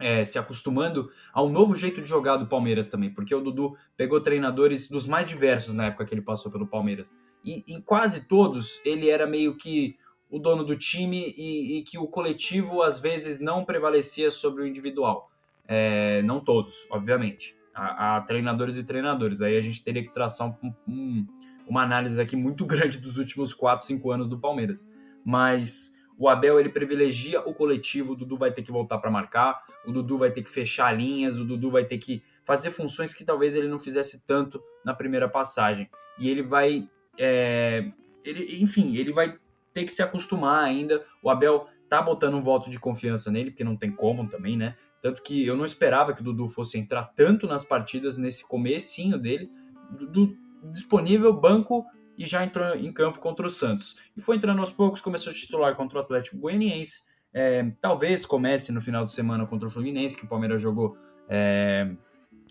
[0.00, 4.20] É, se acostumando ao novo jeito de jogar do Palmeiras também, porque o Dudu pegou
[4.20, 7.12] treinadores dos mais diversos na época que ele passou pelo Palmeiras.
[7.44, 9.96] E em quase todos ele era meio que
[10.30, 14.66] o dono do time e, e que o coletivo às vezes não prevalecia sobre o
[14.66, 15.30] individual.
[15.66, 17.56] É, não todos, obviamente.
[17.74, 19.40] Há, há, treinadores e treinadores.
[19.40, 21.26] Aí a gente teria que traçar um, um,
[21.66, 24.86] uma análise aqui muito grande dos últimos 4, 5 anos do Palmeiras.
[25.24, 29.62] Mas o Abel ele privilegia o coletivo, o Dudu vai ter que voltar para marcar,
[29.86, 33.24] o Dudu vai ter que fechar linhas, o Dudu vai ter que fazer funções que
[33.24, 35.88] talvez ele não fizesse tanto na primeira passagem.
[36.18, 36.88] E ele vai.
[37.16, 37.90] É,
[38.24, 39.38] ele, enfim, ele vai
[39.72, 41.04] ter que se acostumar ainda.
[41.22, 44.76] O Abel tá botando um voto de confiança nele, porque não tem como também, né?
[45.00, 49.18] Tanto que eu não esperava que o Dudu fosse entrar tanto nas partidas nesse comecinho
[49.18, 49.48] dele.
[49.90, 50.36] Dudu
[50.72, 51.86] disponível, banco
[52.18, 53.96] e já entrou em campo contra o Santos.
[54.16, 57.02] E foi entrando aos poucos, começou a titular contra o Atlético Goianiense.
[57.32, 60.96] É, talvez comece no final de semana contra o Fluminense, que o Palmeiras jogou
[61.28, 61.90] é,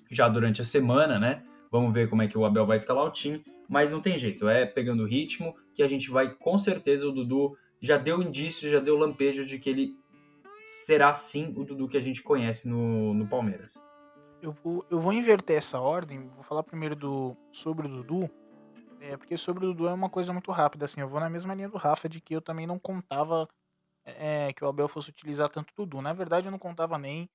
[0.10, 1.44] já durante a semana, né?
[1.70, 4.48] Vamos ver como é que o Abel vai escalar o time mas não tem jeito,
[4.48, 8.70] é pegando o ritmo que a gente vai, com certeza, o Dudu já deu indício,
[8.70, 9.96] já deu lampejo de que ele
[10.66, 13.80] será sim o Dudu que a gente conhece no, no Palmeiras.
[14.42, 18.30] Eu vou, eu vou inverter essa ordem, vou falar primeiro do sobre o Dudu,
[19.08, 21.54] é, porque sobre o Dudu é uma coisa muito rápida, assim, eu vou na mesma
[21.54, 23.48] linha do Rafa, de que eu também não contava
[24.06, 26.02] é, que o Abel fosse utilizar tanto o Dudu.
[26.02, 27.30] Na verdade, eu não contava nem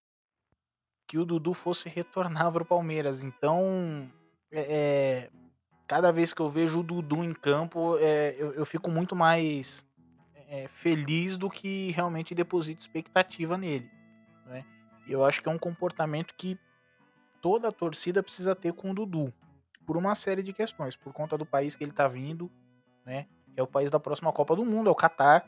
[1.06, 3.22] que o Dudu fosse retornar para o Palmeiras.
[3.22, 4.10] Então,
[4.50, 5.30] é, é
[5.86, 9.84] cada vez que eu vejo o Dudu em campo, é, eu, eu, fico muito mais
[10.48, 13.90] é, feliz do que realmente deposito expectativa nele.
[14.46, 14.64] Né?
[15.06, 16.58] Eu acho que é um comportamento que
[17.40, 19.32] toda a torcida precisa ter com o Dudu,
[19.86, 22.50] por uma série de questões, por conta do país que ele está vindo,
[23.04, 23.26] né?
[23.52, 25.46] que é o país da próxima Copa do Mundo, é o Catar.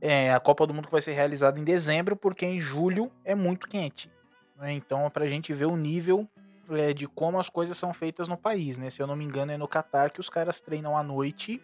[0.00, 3.34] É a Copa do Mundo que vai ser realizada em dezembro, porque em julho é
[3.34, 4.10] muito quente.
[4.56, 4.72] Né?
[4.72, 6.28] Então, é para a gente ver o nível
[6.70, 8.90] é, de como as coisas são feitas no país, né?
[8.90, 11.62] Se eu não me engano, é no Catar que os caras treinam à noite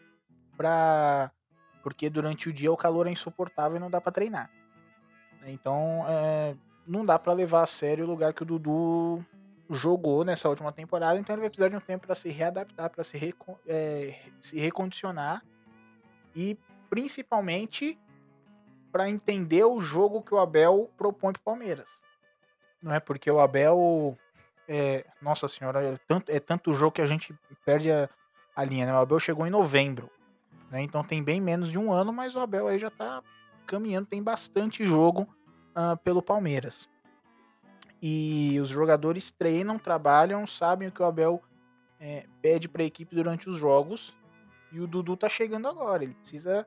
[0.56, 1.30] pra.
[1.83, 4.50] Porque durante o dia o calor é insuportável e não dá para treinar.
[5.46, 6.54] Então, é,
[6.87, 9.24] não dá para levar a sério o lugar que o Dudu
[9.70, 13.04] jogou nessa última temporada, então ele vai precisar de um tempo para se readaptar, para
[13.04, 15.44] se, reco é, se recondicionar
[16.35, 17.98] e principalmente
[18.90, 22.02] para entender o jogo que o Abel propõe para Palmeiras.
[22.83, 24.18] Não é porque o Abel
[24.72, 28.09] é, nossa senhora, é tanto, é tanto jogo que a gente perde a,
[28.54, 28.92] a linha, né?
[28.92, 30.09] O Abel chegou em novembro,
[30.70, 30.80] né?
[30.80, 33.20] Então tem bem menos de um ano, mas o Abel aí já tá
[33.66, 35.28] caminhando, tem bastante jogo
[35.70, 36.88] uh, pelo Palmeiras.
[38.02, 41.42] E os jogadores treinam, trabalham, sabem o que o Abel
[42.00, 44.14] é, pede para a equipe durante os jogos.
[44.72, 46.66] E o Dudu tá chegando agora, ele precisa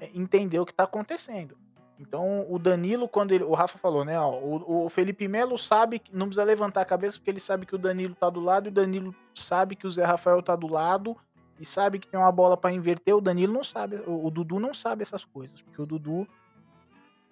[0.00, 1.56] é, entender o que tá acontecendo.
[1.98, 4.18] Então, o Danilo, quando ele, o Rafa falou, né?
[4.18, 7.64] Ó, o, o, Felipe Melo sabe que não precisa levantar a cabeça porque ele sabe
[7.64, 10.56] que o Danilo tá do lado, e o Danilo sabe que o Zé Rafael tá
[10.56, 11.16] do lado
[11.60, 13.14] e sabe que tem uma bola para inverter.
[13.14, 16.26] O Danilo não sabe, o, o, Dudu não sabe essas coisas, porque o Dudu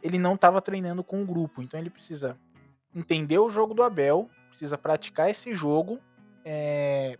[0.00, 2.38] ele não estava treinando com o grupo, então ele precisa
[2.94, 5.98] entender o jogo do Abel, precisa praticar esse jogo,
[6.44, 7.18] é,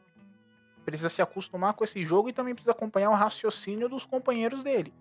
[0.85, 4.93] precisa se acostumar com esse jogo e também precisa acompanhar o raciocínio dos companheiros dele.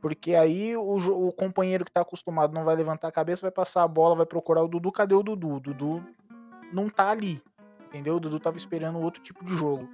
[0.00, 3.82] Porque aí o, o companheiro que tá acostumado não vai levantar a cabeça, vai passar
[3.82, 4.90] a bola, vai procurar o Dudu.
[4.90, 5.56] Cadê o Dudu?
[5.56, 6.04] O Dudu
[6.72, 7.42] não tá ali.
[7.86, 8.16] Entendeu?
[8.16, 9.88] O Dudu tava esperando outro tipo de jogo.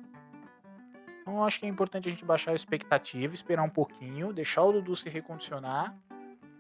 [1.21, 4.73] Então acho que é importante a gente baixar a expectativa, esperar um pouquinho, deixar o
[4.73, 5.93] Dudu se recondicionar.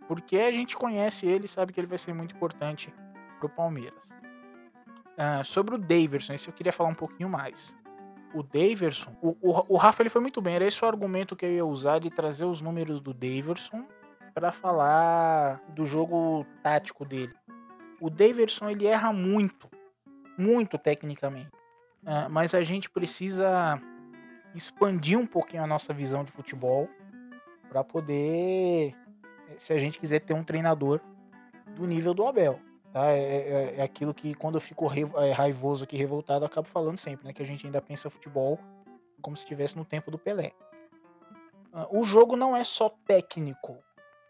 [0.09, 2.93] Porque a gente conhece ele sabe que ele vai ser muito importante
[3.49, 4.11] Palmeiras.
[5.17, 7.75] Uh, sobre o Daverson, esse eu queria falar um pouquinho mais
[8.37, 11.47] o Daverson, o, o, o, Rafa ele foi muito bem, era esse o argumento que
[11.47, 13.87] eu ia usar de trazer os números do Daverson
[14.35, 17.33] para falar do jogo tático dele.
[17.99, 19.71] O Daverson ele erra muito,
[20.37, 21.51] muito tecnicamente,
[22.03, 23.81] uh, mas a gente precisa
[24.55, 26.89] expandir um pouquinho a nossa visão de futebol
[27.71, 28.95] para poder,
[29.57, 31.01] se a gente quiser ter um treinador
[31.75, 32.61] do nível do Abel.
[32.97, 33.11] Tá?
[33.11, 36.97] É, é, é, aquilo que quando eu fico é, raivoso aqui, revoltado, eu acabo falando
[36.97, 37.33] sempre, né?
[37.35, 38.59] Que a gente ainda pensa futebol
[39.21, 40.53] como se estivesse no tempo do Pelé.
[41.75, 43.77] Ah, o jogo não é só técnico.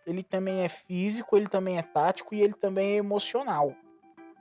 [0.05, 3.73] Ele também é físico, ele também é tático e ele também é emocional.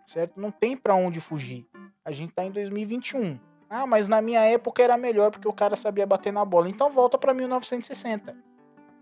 [0.03, 0.41] Certo?
[0.41, 1.67] Não tem para onde fugir.
[2.03, 3.39] A gente tá em 2021.
[3.69, 6.67] Ah, mas na minha época era melhor porque o cara sabia bater na bola.
[6.67, 8.35] Então volta para 1960.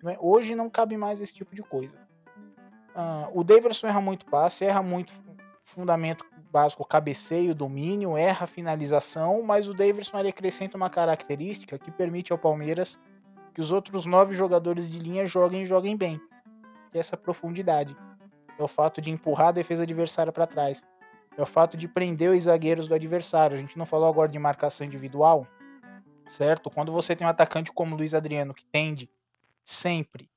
[0.03, 0.17] Não é?
[0.19, 2.02] Hoje não cabe mais esse tipo de coisa.
[2.95, 5.13] Uh, o Daverson erra muito passe, erra muito
[5.63, 12.31] fundamento básico, cabeceio, domínio, erra finalização, mas o Daverson ele acrescenta uma característica que permite
[12.31, 12.99] ao Palmeiras
[13.53, 16.21] que os outros nove jogadores de linha joguem e joguem bem.
[16.91, 17.95] Que é essa profundidade.
[18.57, 20.85] É o fato de empurrar a defesa adversária para trás.
[21.35, 23.57] É o fato de prender os zagueiros do adversário.
[23.57, 25.47] A gente não falou agora de marcação individual,
[26.27, 26.69] certo?
[26.69, 29.09] Quando você tem um atacante como o Luiz Adriano que tende
[29.63, 30.29] sempre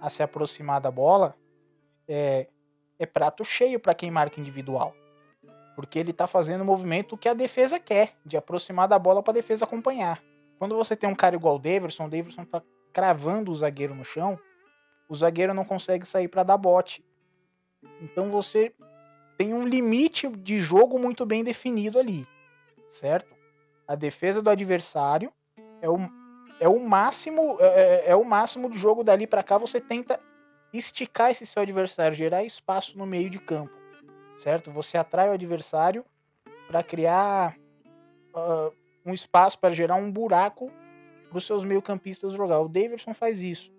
[0.00, 1.34] a se aproximar da bola,
[2.08, 2.48] é,
[2.98, 4.94] é prato cheio para quem marca individual.
[5.74, 9.32] Porque ele está fazendo o movimento que a defesa quer, de aproximar da bola para
[9.32, 10.22] a defesa acompanhar.
[10.58, 14.04] Quando você tem um cara igual o Davidson, o Davidson está cravando o zagueiro no
[14.04, 14.38] chão,
[15.08, 17.04] o zagueiro não consegue sair para dar bote.
[18.00, 18.72] Então você
[19.36, 22.26] tem um limite de jogo muito bem definido ali,
[22.88, 23.34] certo?
[23.86, 25.32] A defesa do adversário
[25.82, 25.98] é o,
[26.60, 29.58] é o máximo é, é, é o máximo do jogo dali para cá.
[29.58, 30.20] Você tenta
[30.78, 33.72] esticar esse seu adversário, gerar espaço no meio de campo,
[34.36, 34.70] certo?
[34.72, 36.04] Você atrai o adversário
[36.66, 37.56] para criar
[38.34, 38.74] uh,
[39.06, 40.70] um espaço para gerar um buraco
[41.28, 42.60] para os seus meio-campistas jogar.
[42.60, 43.72] O Davidson faz isso.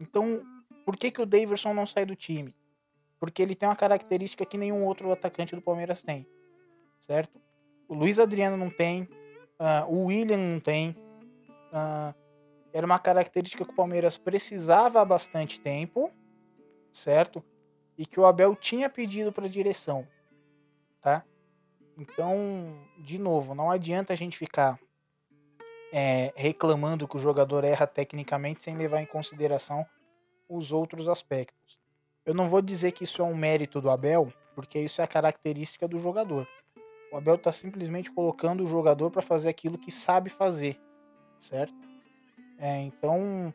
[0.00, 0.42] Então,
[0.84, 2.54] por que, que o Davidson não sai do time?
[3.18, 6.26] Porque ele tem uma característica que nenhum outro atacante do Palmeiras tem,
[7.00, 7.40] certo?
[7.88, 10.90] O Luiz Adriano não tem, uh, o William não tem.
[11.70, 12.14] Uh,
[12.72, 16.10] era uma característica que o Palmeiras precisava há bastante tempo
[16.92, 17.42] certo?
[17.96, 20.06] E que o Abel tinha pedido para a direção,
[21.00, 21.24] tá?
[21.96, 24.78] Então, de novo, não adianta a gente ficar
[25.92, 29.84] é, reclamando que o jogador erra tecnicamente sem levar em consideração
[30.48, 31.78] os outros aspectos.
[32.24, 35.08] Eu não vou dizer que isso é um mérito do Abel, porque isso é a
[35.08, 36.46] característica do jogador.
[37.12, 40.80] O Abel está simplesmente colocando o jogador para fazer aquilo que sabe fazer,
[41.38, 41.74] certo?
[42.58, 43.52] É, então,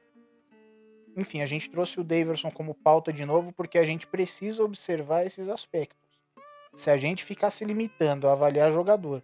[1.18, 5.26] enfim, a gente trouxe o Daverson como pauta de novo porque a gente precisa observar
[5.26, 6.22] esses aspectos.
[6.76, 9.24] Se a gente ficar se limitando a avaliar jogador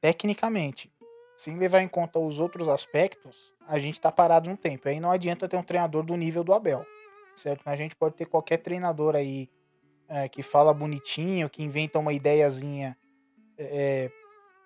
[0.00, 0.90] tecnicamente,
[1.36, 4.88] sem levar em conta os outros aspectos, a gente está parado um tempo.
[4.88, 6.86] Aí não adianta ter um treinador do nível do Abel,
[7.34, 7.68] certo?
[7.68, 9.50] A gente pode ter qualquer treinador aí
[10.08, 12.96] é, que fala bonitinho, que inventa uma ideiazinha
[13.58, 14.10] é,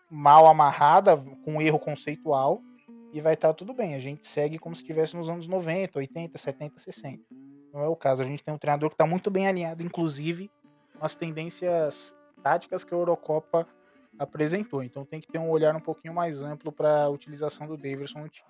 [0.08, 2.62] mal amarrada, com erro conceitual,
[3.12, 3.94] e vai estar tá tudo bem.
[3.94, 7.22] A gente segue como se estivesse nos anos 90, 80, 70, 60.
[7.72, 8.22] Não é o caso.
[8.22, 10.50] A gente tem um treinador que está muito bem alinhado, inclusive,
[10.98, 13.66] com as tendências táticas que a Eurocopa
[14.18, 14.82] apresentou.
[14.82, 18.20] Então tem que ter um olhar um pouquinho mais amplo para a utilização do Davidson
[18.20, 18.48] no time.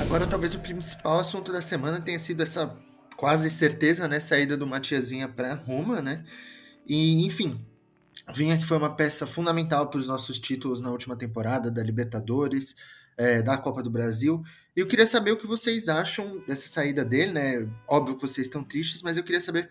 [0.00, 2.74] Agora, talvez o principal assunto da semana tenha sido essa
[3.18, 6.24] quase certeza, né, saída do Matias Vinha para Roma, né?
[6.86, 7.60] E, enfim,
[8.32, 12.76] Vinha que foi uma peça fundamental para os nossos títulos na última temporada da Libertadores,
[13.16, 14.44] é, da Copa do Brasil.
[14.76, 17.68] Eu queria saber o que vocês acham dessa saída dele, né?
[17.88, 19.68] Óbvio que vocês estão tristes, mas eu queria saber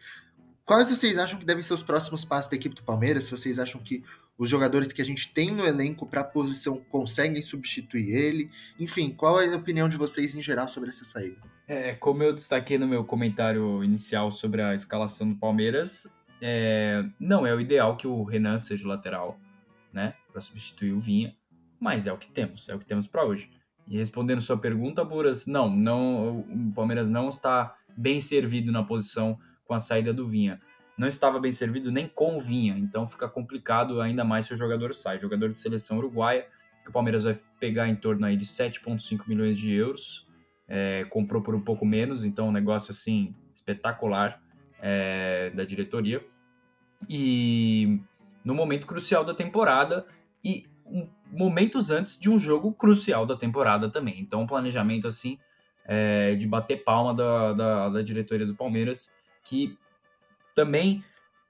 [0.66, 3.24] Quais vocês acham que devem ser os próximos passos da equipe do Palmeiras?
[3.24, 4.04] Se vocês acham que
[4.38, 8.52] os jogadores que a gente tem no elenco para a posição conseguem substituir ele?
[8.78, 11.57] Enfim, qual é a opinião de vocês em geral sobre essa saída?
[11.68, 16.08] É, como eu destaquei no meu comentário inicial sobre a escalação do Palmeiras,
[16.42, 19.38] é, não é o ideal que o Renan seja o lateral,
[19.92, 21.36] né, para substituir o Vinha,
[21.80, 23.52] mas é o que temos, é o que temos para hoje.
[23.88, 29.40] E respondendo sua pergunta, Buras, não, não, o Palmeiras não está bem servido na posição
[29.66, 30.62] com a saída do Vinha.
[30.98, 34.58] Não estava bem servido nem com o Vinha, então fica complicado ainda mais se o
[34.58, 35.20] jogador sai.
[35.20, 36.48] Jogador de seleção uruguaia,
[36.84, 40.27] que o Palmeiras vai pegar em torno aí de 7,5 milhões de euros.
[40.68, 44.42] É, comprou por um pouco menos, então um negócio assim espetacular
[44.82, 46.26] é, da diretoria.
[47.10, 48.00] E
[48.44, 50.06] no momento crucial da temporada
[50.44, 54.20] e um, momentos antes de um jogo crucial da temporada também.
[54.20, 55.38] Então, um planejamento assim
[55.86, 59.12] é, de bater palma da, da, da diretoria do Palmeiras
[59.44, 59.78] que
[60.54, 61.04] também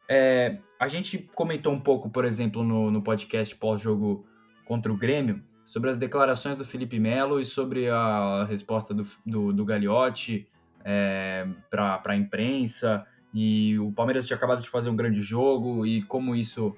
[0.07, 4.25] é, a gente comentou um pouco, por exemplo, no, no podcast pós-jogo
[4.65, 9.51] contra o Grêmio, sobre as declarações do Felipe Melo e sobre a resposta do, do,
[9.51, 10.47] do Gagliotti
[10.83, 13.05] é, para a imprensa.
[13.33, 16.75] E o Palmeiras tinha acabado de fazer um grande jogo e como isso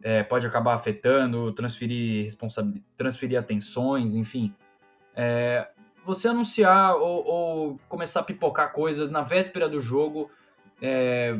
[0.00, 2.30] é, pode acabar afetando, transferir
[2.96, 4.54] transferir atenções, enfim.
[5.16, 5.68] É,
[6.04, 10.30] você anunciar ou, ou, começar a pipocar coisas na véspera do jogo
[10.80, 11.36] é,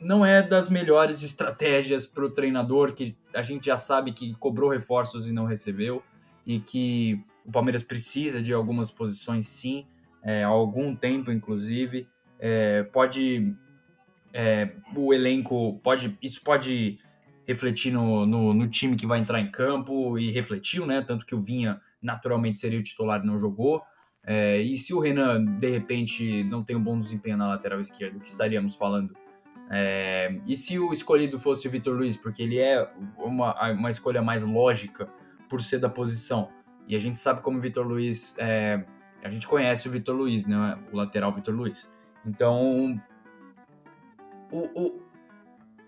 [0.00, 4.70] não é das melhores estratégias para o treinador, que a gente já sabe que cobrou
[4.70, 6.02] reforços e não recebeu,
[6.46, 9.86] e que o Palmeiras precisa de algumas posições sim,
[10.22, 12.06] é, há algum tempo inclusive.
[12.38, 13.54] É, pode.
[14.32, 16.16] É, o elenco pode.
[16.22, 16.98] Isso pode
[17.46, 21.02] refletir no, no, no, time que vai entrar em campo e refletiu, né?
[21.02, 23.82] Tanto que o Vinha naturalmente seria o titular e não jogou.
[24.24, 28.18] É, e se o Renan, de repente, não tem um bom desempenho na lateral esquerda,
[28.18, 29.16] o que estaríamos falando?
[29.70, 32.88] É, e se o escolhido fosse o Vitor Luiz, porque ele é
[33.18, 35.08] uma, uma escolha mais lógica
[35.50, 36.48] por ser da posição.
[36.88, 38.34] E a gente sabe como o Vitor Luiz.
[38.38, 38.82] É,
[39.22, 40.78] a gente conhece o Vitor Luiz, né?
[40.90, 41.90] O lateral Vitor Luiz.
[42.24, 42.98] Então.
[44.50, 45.00] O,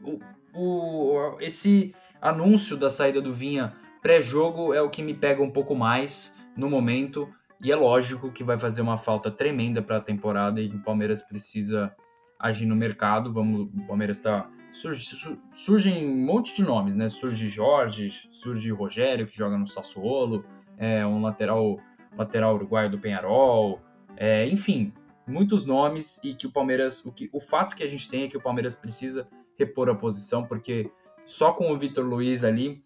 [0.05, 0.21] o,
[0.55, 5.75] o, esse anúncio da saída do Vinha pré-jogo é o que me pega um pouco
[5.75, 7.29] mais no momento.
[7.61, 11.23] E é lógico que vai fazer uma falta tremenda para a temporada e o Palmeiras
[11.23, 11.95] precisa
[12.39, 13.33] agir no mercado.
[13.33, 17.09] Vamos, o Palmeiras está surge, surgem um monte de nomes, né?
[17.09, 20.45] Surge Jorge, surge Rogério que joga no Sassuolo,
[20.77, 21.79] é um lateral
[22.17, 23.81] lateral uruguaio do Penharol,
[24.17, 24.93] é, enfim,
[25.27, 28.29] muitos nomes e que o Palmeiras, o que o fato que a gente tem é
[28.29, 30.91] que o Palmeiras precisa repor a posição porque
[31.25, 32.85] só com o Vitor Luiz ali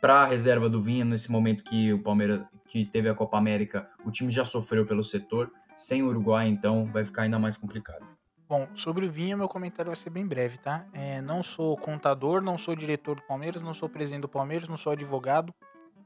[0.00, 3.88] para a reserva do Vinha nesse momento que o Palmeiras que teve a Copa América,
[4.04, 8.06] o time já sofreu pelo setor, sem o Uruguai então vai ficar ainda mais complicado.
[8.56, 10.86] Bom, sobre o Vinha, meu comentário vai ser bem breve, tá?
[10.92, 14.76] É, não sou contador, não sou diretor do Palmeiras, não sou presidente do Palmeiras, não
[14.76, 15.52] sou advogado,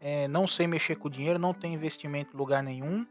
[0.01, 3.07] é, não sei mexer com dinheiro, não tenho investimento em lugar nenhum.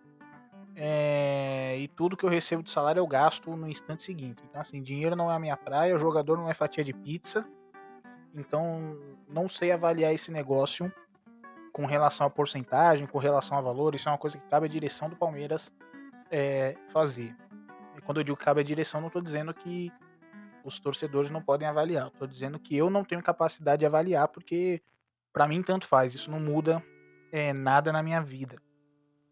[0.75, 4.41] É, e tudo que eu recebo de salário eu gasto no instante seguinte.
[4.49, 7.47] Então, assim, dinheiro não é a minha praia, jogador não é fatia de pizza.
[8.33, 8.97] Então,
[9.29, 10.91] não sei avaliar esse negócio
[11.71, 13.93] com relação à porcentagem, com relação a valor.
[13.93, 15.71] Isso é uma coisa que cabe à direção do Palmeiras
[16.31, 17.35] é, fazer.
[18.07, 19.91] Quando eu digo que cabe à direção, não estou dizendo que
[20.63, 22.07] os torcedores não podem avaliar.
[22.07, 24.81] Estou dizendo que eu não tenho capacidade de avaliar, porque
[25.33, 26.15] para mim tanto faz.
[26.15, 26.81] Isso não muda
[27.33, 28.55] é, nada na minha vida.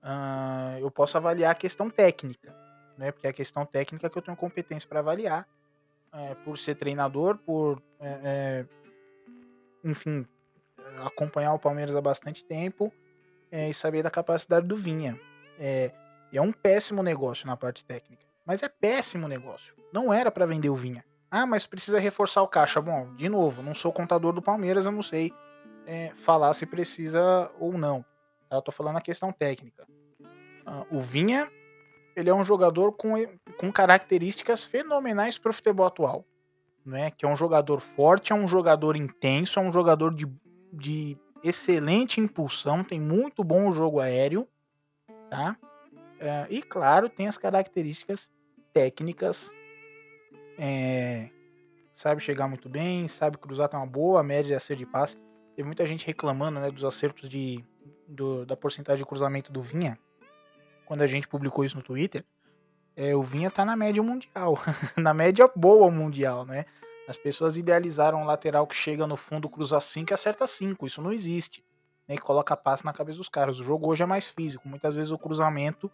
[0.04, 2.54] Uh, eu posso avaliar a questão técnica,
[2.98, 3.14] né?
[3.14, 5.48] Porque é a questão técnica que eu tenho competência para avaliar,
[6.12, 8.66] é, por ser treinador, por é,
[9.86, 10.28] enfim,
[11.06, 12.92] acompanhar o Palmeiras há bastante tempo
[13.50, 15.18] é, e saber da capacidade do Vinha.
[15.58, 15.94] É,
[16.34, 18.25] é um péssimo negócio na parte técnica.
[18.46, 19.74] Mas é péssimo negócio.
[19.92, 21.04] Não era para vender o Vinha.
[21.30, 22.82] Ah, mas precisa reforçar o caixa.
[22.82, 25.34] Bom, de novo, não sou contador do Palmeiras, eu não sei
[25.86, 28.06] é, falar se precisa ou não.
[28.52, 29.88] Eu tô falando a questão técnica.
[30.22, 31.52] Uh, o Vinha,
[32.16, 33.14] ele é um jogador com,
[33.58, 36.26] com características fenomenais para o futebol atual
[36.86, 37.10] né?
[37.12, 40.28] Que é um jogador forte, é um jogador intenso, é um jogador de,
[40.72, 44.48] de excelente impulsão, tem muito bom jogo aéreo,
[45.30, 45.58] tá?
[46.20, 48.32] É, e claro, tem as características
[48.76, 49.50] técnicas,
[50.60, 51.30] é,
[51.96, 55.18] sabe chegar muito bem, sabe cruzar, tem uma boa média de acerto de passe.
[55.56, 57.66] Tem muita gente reclamando, né, dos acertos de,
[58.08, 59.98] do, da porcentagem de cruzamento do Vinha,
[60.86, 62.24] quando a gente publicou isso no Twitter
[62.96, 64.58] é, o Vinha tá na média mundial,
[64.96, 66.66] na média boa mundial, né?
[67.08, 70.88] As pessoas idealizaram um lateral que chega no fundo, cruza 5 e acerta 5.
[70.88, 71.64] Isso não existe.
[72.08, 72.16] Né?
[72.16, 73.60] Que coloca passe na cabeça dos caras.
[73.60, 74.68] O jogo hoje é mais físico.
[74.68, 75.92] Muitas vezes o cruzamento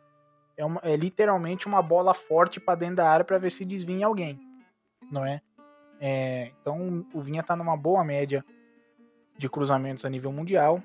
[0.62, 4.05] é, uma, é literalmente uma bola forte para dentro da área para ver se desvinha
[4.05, 4.39] alguém.
[5.12, 5.41] Não é?
[5.99, 6.51] é?
[6.62, 8.45] Então o Vinha tá numa boa média
[9.38, 10.82] de cruzamentos a nível mundial.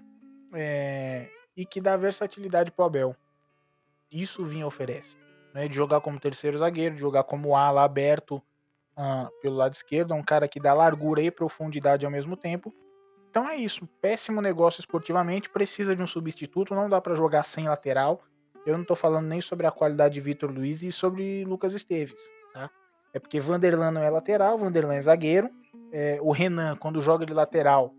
[0.54, 3.14] É, e que dá versatilidade pro Abel.
[4.10, 5.18] Isso o Vinha oferece
[5.52, 8.36] né, de jogar como terceiro zagueiro, de jogar como ala aberto
[8.96, 12.74] uh, pelo lado esquerdo, é um cara que dá largura e profundidade ao mesmo tempo.
[13.28, 17.68] Então é isso, péssimo negócio esportivamente, precisa de um substituto, não dá para jogar sem
[17.68, 18.22] lateral.
[18.66, 22.20] Eu não estou falando nem sobre a qualidade de Vitor Luiz e sobre Lucas Esteves,
[22.52, 22.68] tá?
[23.14, 25.48] É porque Vanderlan não é lateral, Vanderlan é zagueiro.
[25.92, 27.94] É, o Renan, quando joga de lateral,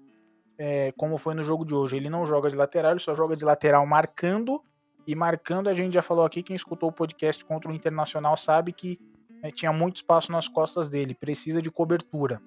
[0.57, 3.35] é, como foi no jogo de hoje, ele não joga de lateral, ele só joga
[3.35, 4.61] de lateral marcando
[5.07, 8.73] e marcando, a gente já falou aqui, quem escutou o podcast contra o Internacional sabe
[8.73, 8.99] que
[9.41, 12.41] né, tinha muito espaço nas costas dele, precisa de cobertura,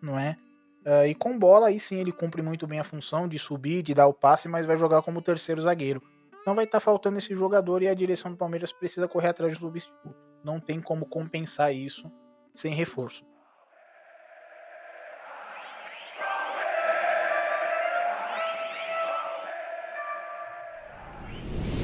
[0.00, 0.38] não é?
[0.86, 3.92] Uh, e com bola, aí sim ele cumpre muito bem a função de subir, de
[3.92, 6.00] dar o passe, mas vai jogar como terceiro zagueiro.
[6.46, 9.54] Então vai estar tá faltando esse jogador e a direção do Palmeiras precisa correr atrás
[9.54, 10.14] do substituto.
[10.44, 12.08] Não tem como compensar isso
[12.54, 13.26] sem reforço.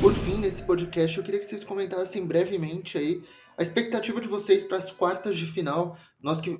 [0.00, 3.24] Por fim, nesse podcast, eu queria que vocês comentassem brevemente aí
[3.58, 5.98] a expectativa de vocês para as quartas de final.
[6.22, 6.56] Nós que,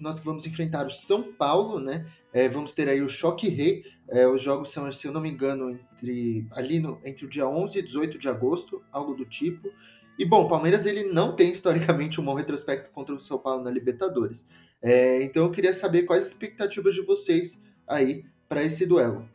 [0.00, 2.06] é, nós que vamos enfrentar o São Paulo, né?
[2.32, 3.84] É, vamos ter aí o Choque Rei.
[4.08, 7.46] É, os jogos são, se eu não me engano, entre ali no, entre o dia
[7.46, 9.70] 11 e 18 de agosto, algo do tipo.
[10.18, 13.62] E bom, o Palmeiras ele não tem historicamente um bom retrospecto contra o São Paulo
[13.62, 14.48] na Libertadores.
[14.82, 19.28] É, então eu queria saber quais as expectativas de vocês aí para esse duelo.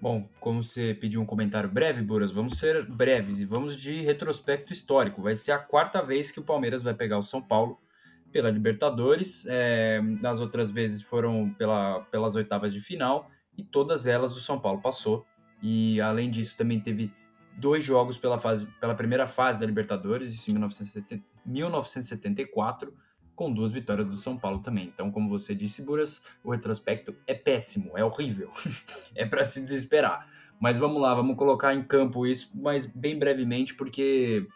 [0.00, 4.72] Bom, como você pediu um comentário breve, Buras, vamos ser breves e vamos de retrospecto
[4.72, 5.22] histórico.
[5.22, 7.78] Vai ser a quarta vez que o Palmeiras vai pegar o São Paulo
[8.36, 14.36] pela Libertadores, é, nas outras vezes foram pela, pelas oitavas de final, e todas elas
[14.36, 15.24] o São Paulo passou.
[15.62, 17.10] E além disso, também teve
[17.56, 22.92] dois jogos pela, fase, pela primeira fase da Libertadores, isso em 1970, 1974,
[23.34, 24.84] com duas vitórias do São Paulo também.
[24.84, 28.52] Então, como você disse, Buras, o retrospecto é péssimo, é horrível.
[29.16, 30.28] é para se desesperar.
[30.60, 34.46] Mas vamos lá, vamos colocar em campo isso, mas bem brevemente, porque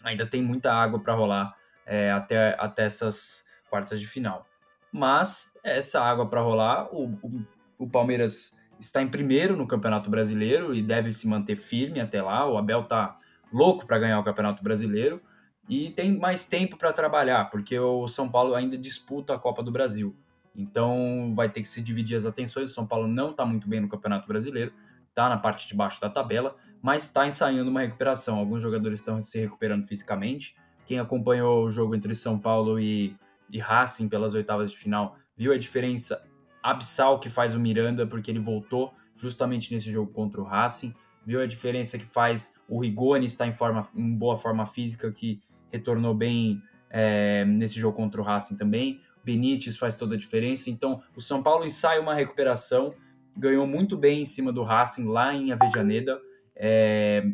[0.00, 1.59] ainda tem muita água para rolar
[1.90, 4.46] é, até, até essas quartas de final.
[4.92, 7.46] Mas essa água para rolar, o, o,
[7.78, 12.48] o, Palmeiras está em primeiro no Campeonato Brasileiro e deve se manter firme até lá.
[12.48, 13.18] O Abel tá
[13.52, 15.20] louco para ganhar o Campeonato Brasileiro
[15.68, 19.72] e tem mais tempo para trabalhar, porque o São Paulo ainda disputa a Copa do
[19.72, 20.16] Brasil.
[20.54, 22.70] Então vai ter que se dividir as atenções.
[22.70, 24.72] O São Paulo não está muito bem no Campeonato Brasileiro,
[25.08, 28.38] está na parte de baixo da tabela, mas está ensaiando uma recuperação.
[28.38, 30.54] Alguns jogadores estão se recuperando fisicamente.
[30.86, 33.16] Quem acompanhou o jogo entre São Paulo e,
[33.50, 36.22] e Racing pelas oitavas de final viu a diferença
[36.62, 40.94] abissal que faz o Miranda, porque ele voltou justamente nesse jogo contra o Racing.
[41.24, 45.40] Viu a diferença que faz o Rigoni estar em, forma, em boa forma física, que
[45.72, 49.00] retornou bem é, nesse jogo contra o Racing também.
[49.24, 50.70] Benítez faz toda a diferença.
[50.70, 52.94] Então, o São Paulo ensaia uma recuperação,
[53.36, 56.18] ganhou muito bem em cima do Racing lá em Avejaneda.
[56.56, 57.24] É,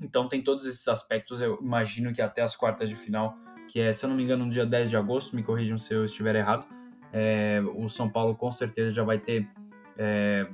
[0.00, 1.40] então, tem todos esses aspectos.
[1.40, 3.36] Eu imagino que até as quartas de final,
[3.68, 5.94] que é, se eu não me engano, no dia 10 de agosto, me corrijam se
[5.94, 6.66] eu estiver errado,
[7.12, 9.48] é, o São Paulo com certeza já vai ter
[9.96, 10.46] é,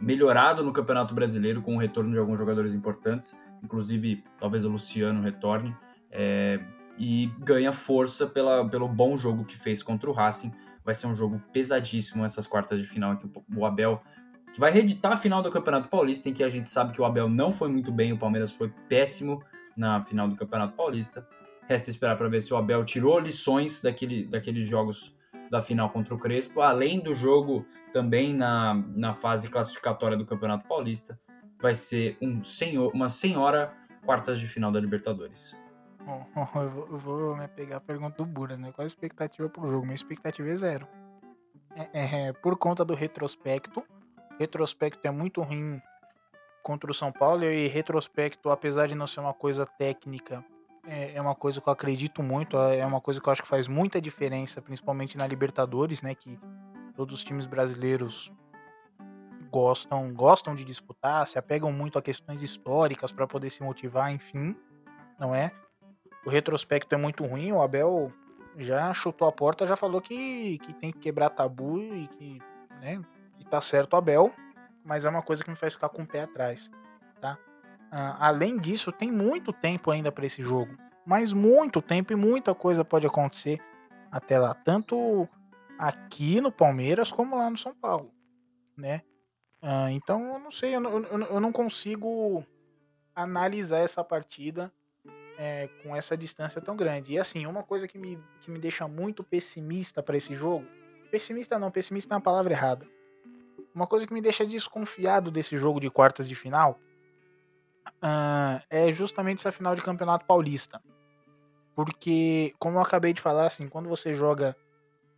[0.00, 5.22] melhorado no Campeonato Brasileiro com o retorno de alguns jogadores importantes, inclusive talvez o Luciano
[5.22, 5.74] retorne
[6.10, 6.60] é,
[6.98, 10.52] e ganha força pela, pelo bom jogo que fez contra o Racing.
[10.84, 13.26] Vai ser um jogo pesadíssimo essas quartas de final que
[13.56, 14.02] o Abel
[14.54, 17.04] que vai reeditar a final do Campeonato Paulista, em que a gente sabe que o
[17.04, 19.42] Abel não foi muito bem, o Palmeiras foi péssimo
[19.76, 21.26] na final do Campeonato Paulista.
[21.68, 25.12] Resta esperar para ver se o Abel tirou lições daquele, daqueles jogos
[25.50, 30.68] da final contra o Crespo, além do jogo também na, na fase classificatória do Campeonato
[30.68, 31.18] Paulista.
[31.60, 33.72] Vai ser um senhor, uma senhora
[34.06, 35.58] quartas de final da Libertadores.
[36.54, 38.70] eu, vou, eu vou pegar a pergunta do Buras, né?
[38.70, 39.82] Qual a expectativa pro jogo?
[39.82, 40.86] Minha expectativa é zero.
[41.74, 43.82] É, é, é, por conta do retrospecto,
[44.38, 45.80] retrospecto é muito ruim
[46.62, 50.44] contra o São Paulo e retrospecto, apesar de não ser uma coisa técnica,
[50.86, 53.48] é, é uma coisa que eu acredito muito, é uma coisa que eu acho que
[53.48, 56.14] faz muita diferença, principalmente na Libertadores, né?
[56.14, 56.38] Que
[56.96, 58.32] todos os times brasileiros
[59.50, 64.56] gostam, gostam de disputar, se apegam muito a questões históricas para poder se motivar, enfim,
[65.18, 65.52] não é?
[66.24, 68.12] o retrospecto é muito ruim, o Abel
[68.56, 72.38] já chutou a porta, já falou que, que tem que quebrar tabu e que,
[72.80, 73.02] né,
[73.38, 74.32] e tá certo Abel,
[74.84, 76.70] mas é uma coisa que me faz ficar com o pé atrás,
[77.20, 77.38] tá?
[77.92, 80.76] Uh, além disso, tem muito tempo ainda para esse jogo,
[81.06, 83.60] mas muito tempo e muita coisa pode acontecer
[84.10, 85.28] até lá, tanto
[85.78, 88.12] aqui no Palmeiras como lá no São Paulo,
[88.76, 89.02] né?
[89.62, 92.44] Uh, então, eu não sei, eu não, eu não consigo
[93.14, 94.70] analisar essa partida
[95.38, 97.12] é, com essa distância tão grande.
[97.12, 100.66] E assim, uma coisa que me, que me deixa muito pessimista para esse jogo.
[101.10, 102.86] Pessimista não, pessimista é uma palavra errada.
[103.74, 106.78] Uma coisa que me deixa desconfiado desse jogo de quartas de final
[107.96, 110.80] uh, é justamente essa final de campeonato paulista.
[111.74, 114.56] Porque, como eu acabei de falar, assim, quando você joga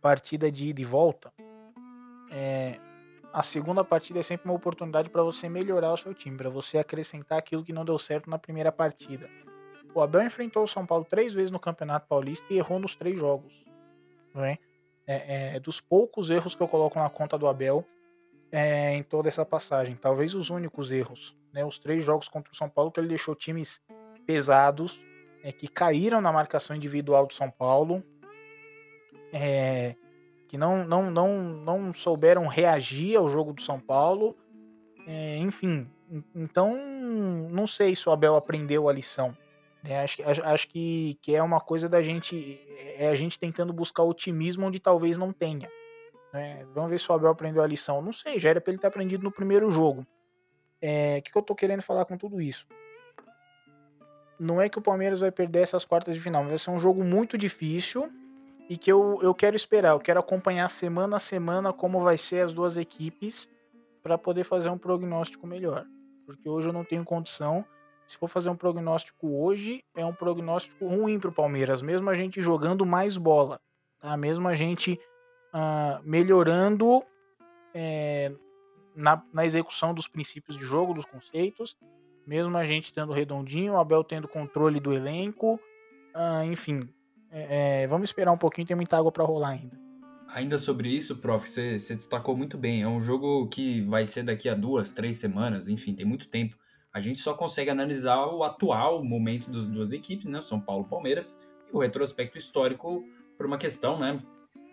[0.01, 1.31] partida de ida e volta,
[2.31, 2.79] é,
[3.31, 6.79] a segunda partida é sempre uma oportunidade para você melhorar o seu time, para você
[6.79, 9.29] acrescentar aquilo que não deu certo na primeira partida.
[9.93, 13.19] O Abel enfrentou o São Paulo três vezes no Campeonato Paulista e errou nos três
[13.19, 13.53] jogos.
[14.33, 14.57] Não é?
[15.05, 17.85] É, é, dos poucos erros que eu coloco na conta do Abel
[18.51, 19.95] é, em toda essa passagem.
[19.95, 21.35] Talvez os únicos erros.
[21.53, 21.65] Né?
[21.65, 23.81] Os três jogos contra o São Paulo que ele deixou times
[24.25, 25.05] pesados
[25.43, 28.03] é, que caíram na marcação individual do São Paulo.
[29.31, 29.95] É,
[30.47, 34.35] que não, não, não, não souberam reagir ao jogo do São Paulo.
[35.05, 35.89] É, enfim,
[36.35, 36.75] então
[37.49, 39.35] não sei se o Abel aprendeu a lição.
[39.83, 42.59] É, acho, acho, que, que é uma coisa da gente.
[42.97, 45.69] É a gente tentando buscar otimismo onde talvez não tenha.
[46.37, 46.65] Né?
[46.73, 48.01] Vamos ver se o Abel aprendeu a lição.
[48.01, 50.05] Não sei, já era pra ele ter aprendido no primeiro jogo.
[50.81, 52.67] É, o que, que eu tô querendo falar com tudo isso?
[54.39, 56.77] Não é que o Palmeiras vai perder essas quartas de final, mas vai ser um
[56.77, 58.11] jogo muito difícil
[58.69, 59.93] e que eu, eu quero esperar.
[59.93, 63.49] Eu quero acompanhar semana a semana como vai ser as duas equipes
[64.03, 65.85] para poder fazer um prognóstico melhor.
[66.25, 67.65] Porque hoje eu não tenho condição
[68.07, 72.15] se for fazer um prognóstico hoje, é um prognóstico ruim para o Palmeiras, mesmo a
[72.15, 73.59] gente jogando mais bola,
[73.99, 74.15] tá?
[74.15, 74.97] Mesmo a gente
[75.53, 77.03] uh, melhorando
[77.73, 78.31] é,
[78.95, 81.77] na, na, execução dos princípios de jogo, dos conceitos,
[82.25, 85.59] mesmo a gente tendo redondinho, o Abel tendo controle do elenco,
[86.15, 86.89] uh, enfim,
[87.31, 89.77] é, é, vamos esperar um pouquinho, tem muita água para rolar ainda.
[90.29, 92.81] Ainda sobre isso, prof, você, destacou muito bem.
[92.81, 96.57] É um jogo que vai ser daqui a duas, três semanas, enfim, tem muito tempo.
[96.93, 100.41] A gente só consegue analisar o atual momento das duas equipes, né?
[100.41, 101.39] São Paulo Palmeiras,
[101.71, 103.03] e o retrospecto histórico
[103.37, 104.21] por uma questão, né?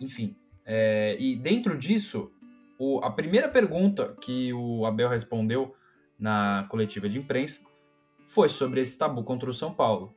[0.01, 0.35] Enfim.
[0.65, 2.31] É, e dentro disso,
[2.77, 5.75] o, a primeira pergunta que o Abel respondeu
[6.17, 7.61] na coletiva de imprensa
[8.27, 10.13] foi sobre esse tabu contra o São Paulo.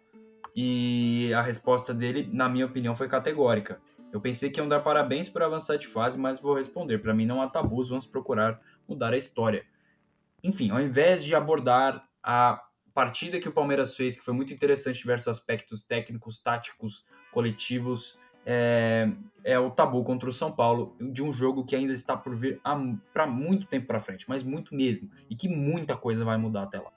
[0.57, 3.81] E a resposta dele, na minha opinião, foi categórica.
[4.11, 6.99] Eu pensei que iam dar parabéns por avançar de fase, mas vou responder.
[6.99, 9.67] Para mim não há tabus, vamos procurar mudar a história.
[10.43, 12.63] Enfim, ao invés de abordar a
[12.95, 18.19] partida que o Palmeiras fez, que foi muito interessante diversos aspectos técnicos, táticos, coletivos,
[18.51, 19.13] é,
[19.45, 22.59] é, o tabu contra o São Paulo, de um jogo que ainda está por vir
[23.13, 26.81] para muito tempo para frente, mas muito mesmo, e que muita coisa vai mudar até
[26.81, 26.91] lá.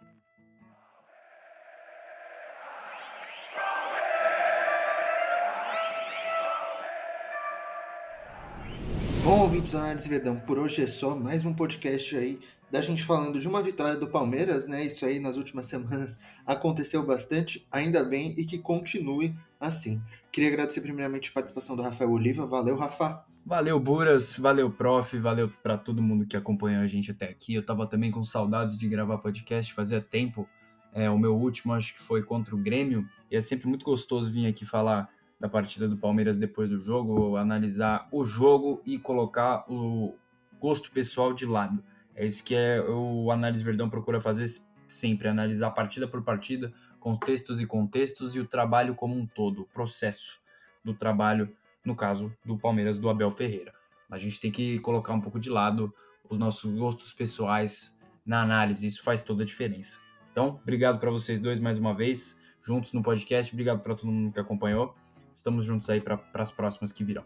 [9.25, 12.39] Bom, ouvintes do Análise Verdão, por hoje é só mais um podcast aí
[12.71, 14.85] da gente falando de uma vitória do Palmeiras, né?
[14.85, 20.01] Isso aí nas últimas semanas aconteceu bastante, ainda bem, e que continue assim.
[20.31, 22.45] Queria agradecer primeiramente a participação do Rafael Oliva.
[22.45, 23.23] Valeu, Rafa.
[23.45, 24.35] Valeu, Buras.
[24.35, 25.17] Valeu, prof.
[25.17, 27.53] Valeu para todo mundo que acompanhou a gente até aqui.
[27.53, 30.49] Eu tava também com saudades de gravar podcast, fazia tempo.
[30.93, 34.31] É, o meu último acho que foi contra o Grêmio, e é sempre muito gostoso
[34.31, 35.09] vir aqui falar
[35.39, 40.13] da partida do Palmeiras depois do jogo, analisar o jogo e colocar o
[40.59, 41.81] gosto pessoal de lado.
[42.13, 44.45] É isso que é, o Análise Verdão procura fazer
[44.87, 49.65] sempre, analisar partida por partida, contextos e contextos e o trabalho como um todo, o
[49.65, 50.39] processo
[50.81, 53.73] do trabalho, no caso do Palmeiras do Abel Ferreira.
[54.09, 55.93] A gente tem que colocar um pouco de lado
[56.29, 57.93] os nossos gostos pessoais
[58.25, 59.99] na análise, isso faz toda a diferença.
[60.31, 64.31] Então, obrigado para vocês dois mais uma vez, juntos no podcast, obrigado para todo mundo
[64.31, 64.95] que acompanhou
[65.35, 67.23] estamos juntos aí para as próximas que virão.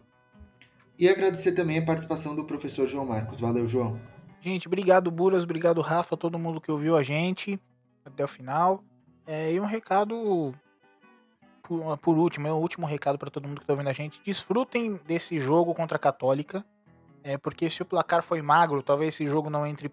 [0.98, 3.38] E agradecer também a participação do professor João Marcos.
[3.38, 4.00] Valeu, João.
[4.40, 7.60] Gente, obrigado, Buras, obrigado, Rafa, todo mundo que ouviu a gente
[8.04, 8.82] até o final.
[9.26, 10.54] É, e um recado
[11.62, 14.20] por, por último, é o último recado para todo mundo que está ouvindo a gente.
[14.24, 16.64] Desfrutem desse jogo contra a Católica,
[17.22, 19.90] é, porque se o placar foi magro, talvez esse jogo não entre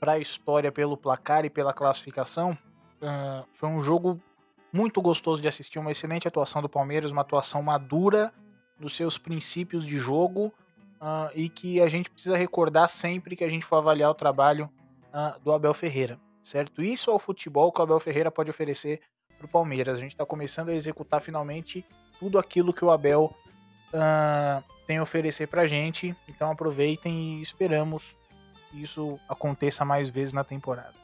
[0.00, 2.56] para a história pelo placar e pela classificação.
[3.00, 4.20] Uh, foi um jogo
[4.72, 8.32] muito gostoso de assistir, uma excelente atuação do Palmeiras, uma atuação madura
[8.78, 10.52] dos seus princípios de jogo
[11.00, 14.70] uh, e que a gente precisa recordar sempre que a gente for avaliar o trabalho
[15.08, 16.82] uh, do Abel Ferreira, certo?
[16.82, 19.00] Isso é o futebol que o Abel Ferreira pode oferecer
[19.38, 19.96] para o Palmeiras.
[19.96, 21.84] A gente está começando a executar finalmente
[22.20, 23.34] tudo aquilo que o Abel
[23.92, 26.14] uh, tem a oferecer para a gente.
[26.28, 28.14] Então aproveitem e esperamos
[28.70, 30.94] que isso aconteça mais vezes na temporada,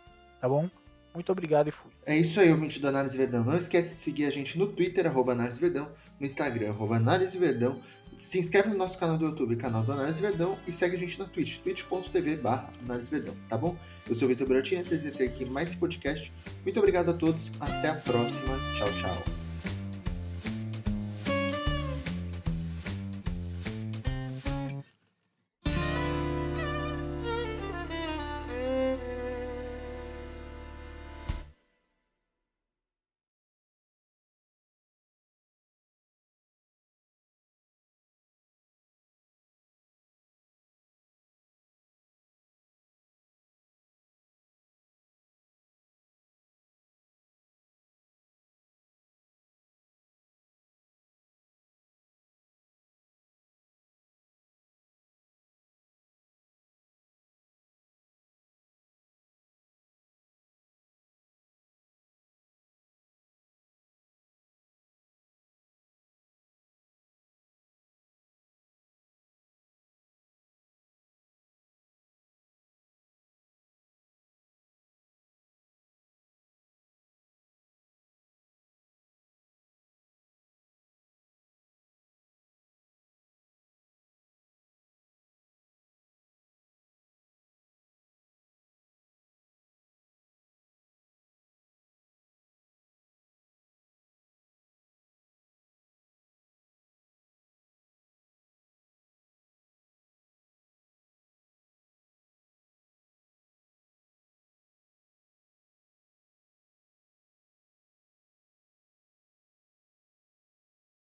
[0.41, 0.69] tá bom?
[1.13, 1.91] Muito obrigado e fui.
[2.07, 3.43] É isso aí, ouvinte do Análise Verdão.
[3.43, 7.37] Não esquece de seguir a gente no Twitter, arroba Análise Verdão, no Instagram, arroba Análise
[7.37, 7.81] Verdão.
[8.21, 11.19] Se inscreve no nosso canal do YouTube, canal do Análise Verdão, e segue a gente
[11.19, 12.39] na Twitch, twitch.tv
[12.85, 13.75] Análise Verdão, tá bom?
[14.07, 16.31] Eu sou o Vitor Buratinha, apresentei aqui mais esse podcast.
[16.63, 18.53] Muito obrigado a todos, até a próxima.
[18.77, 19.40] Tchau, tchau.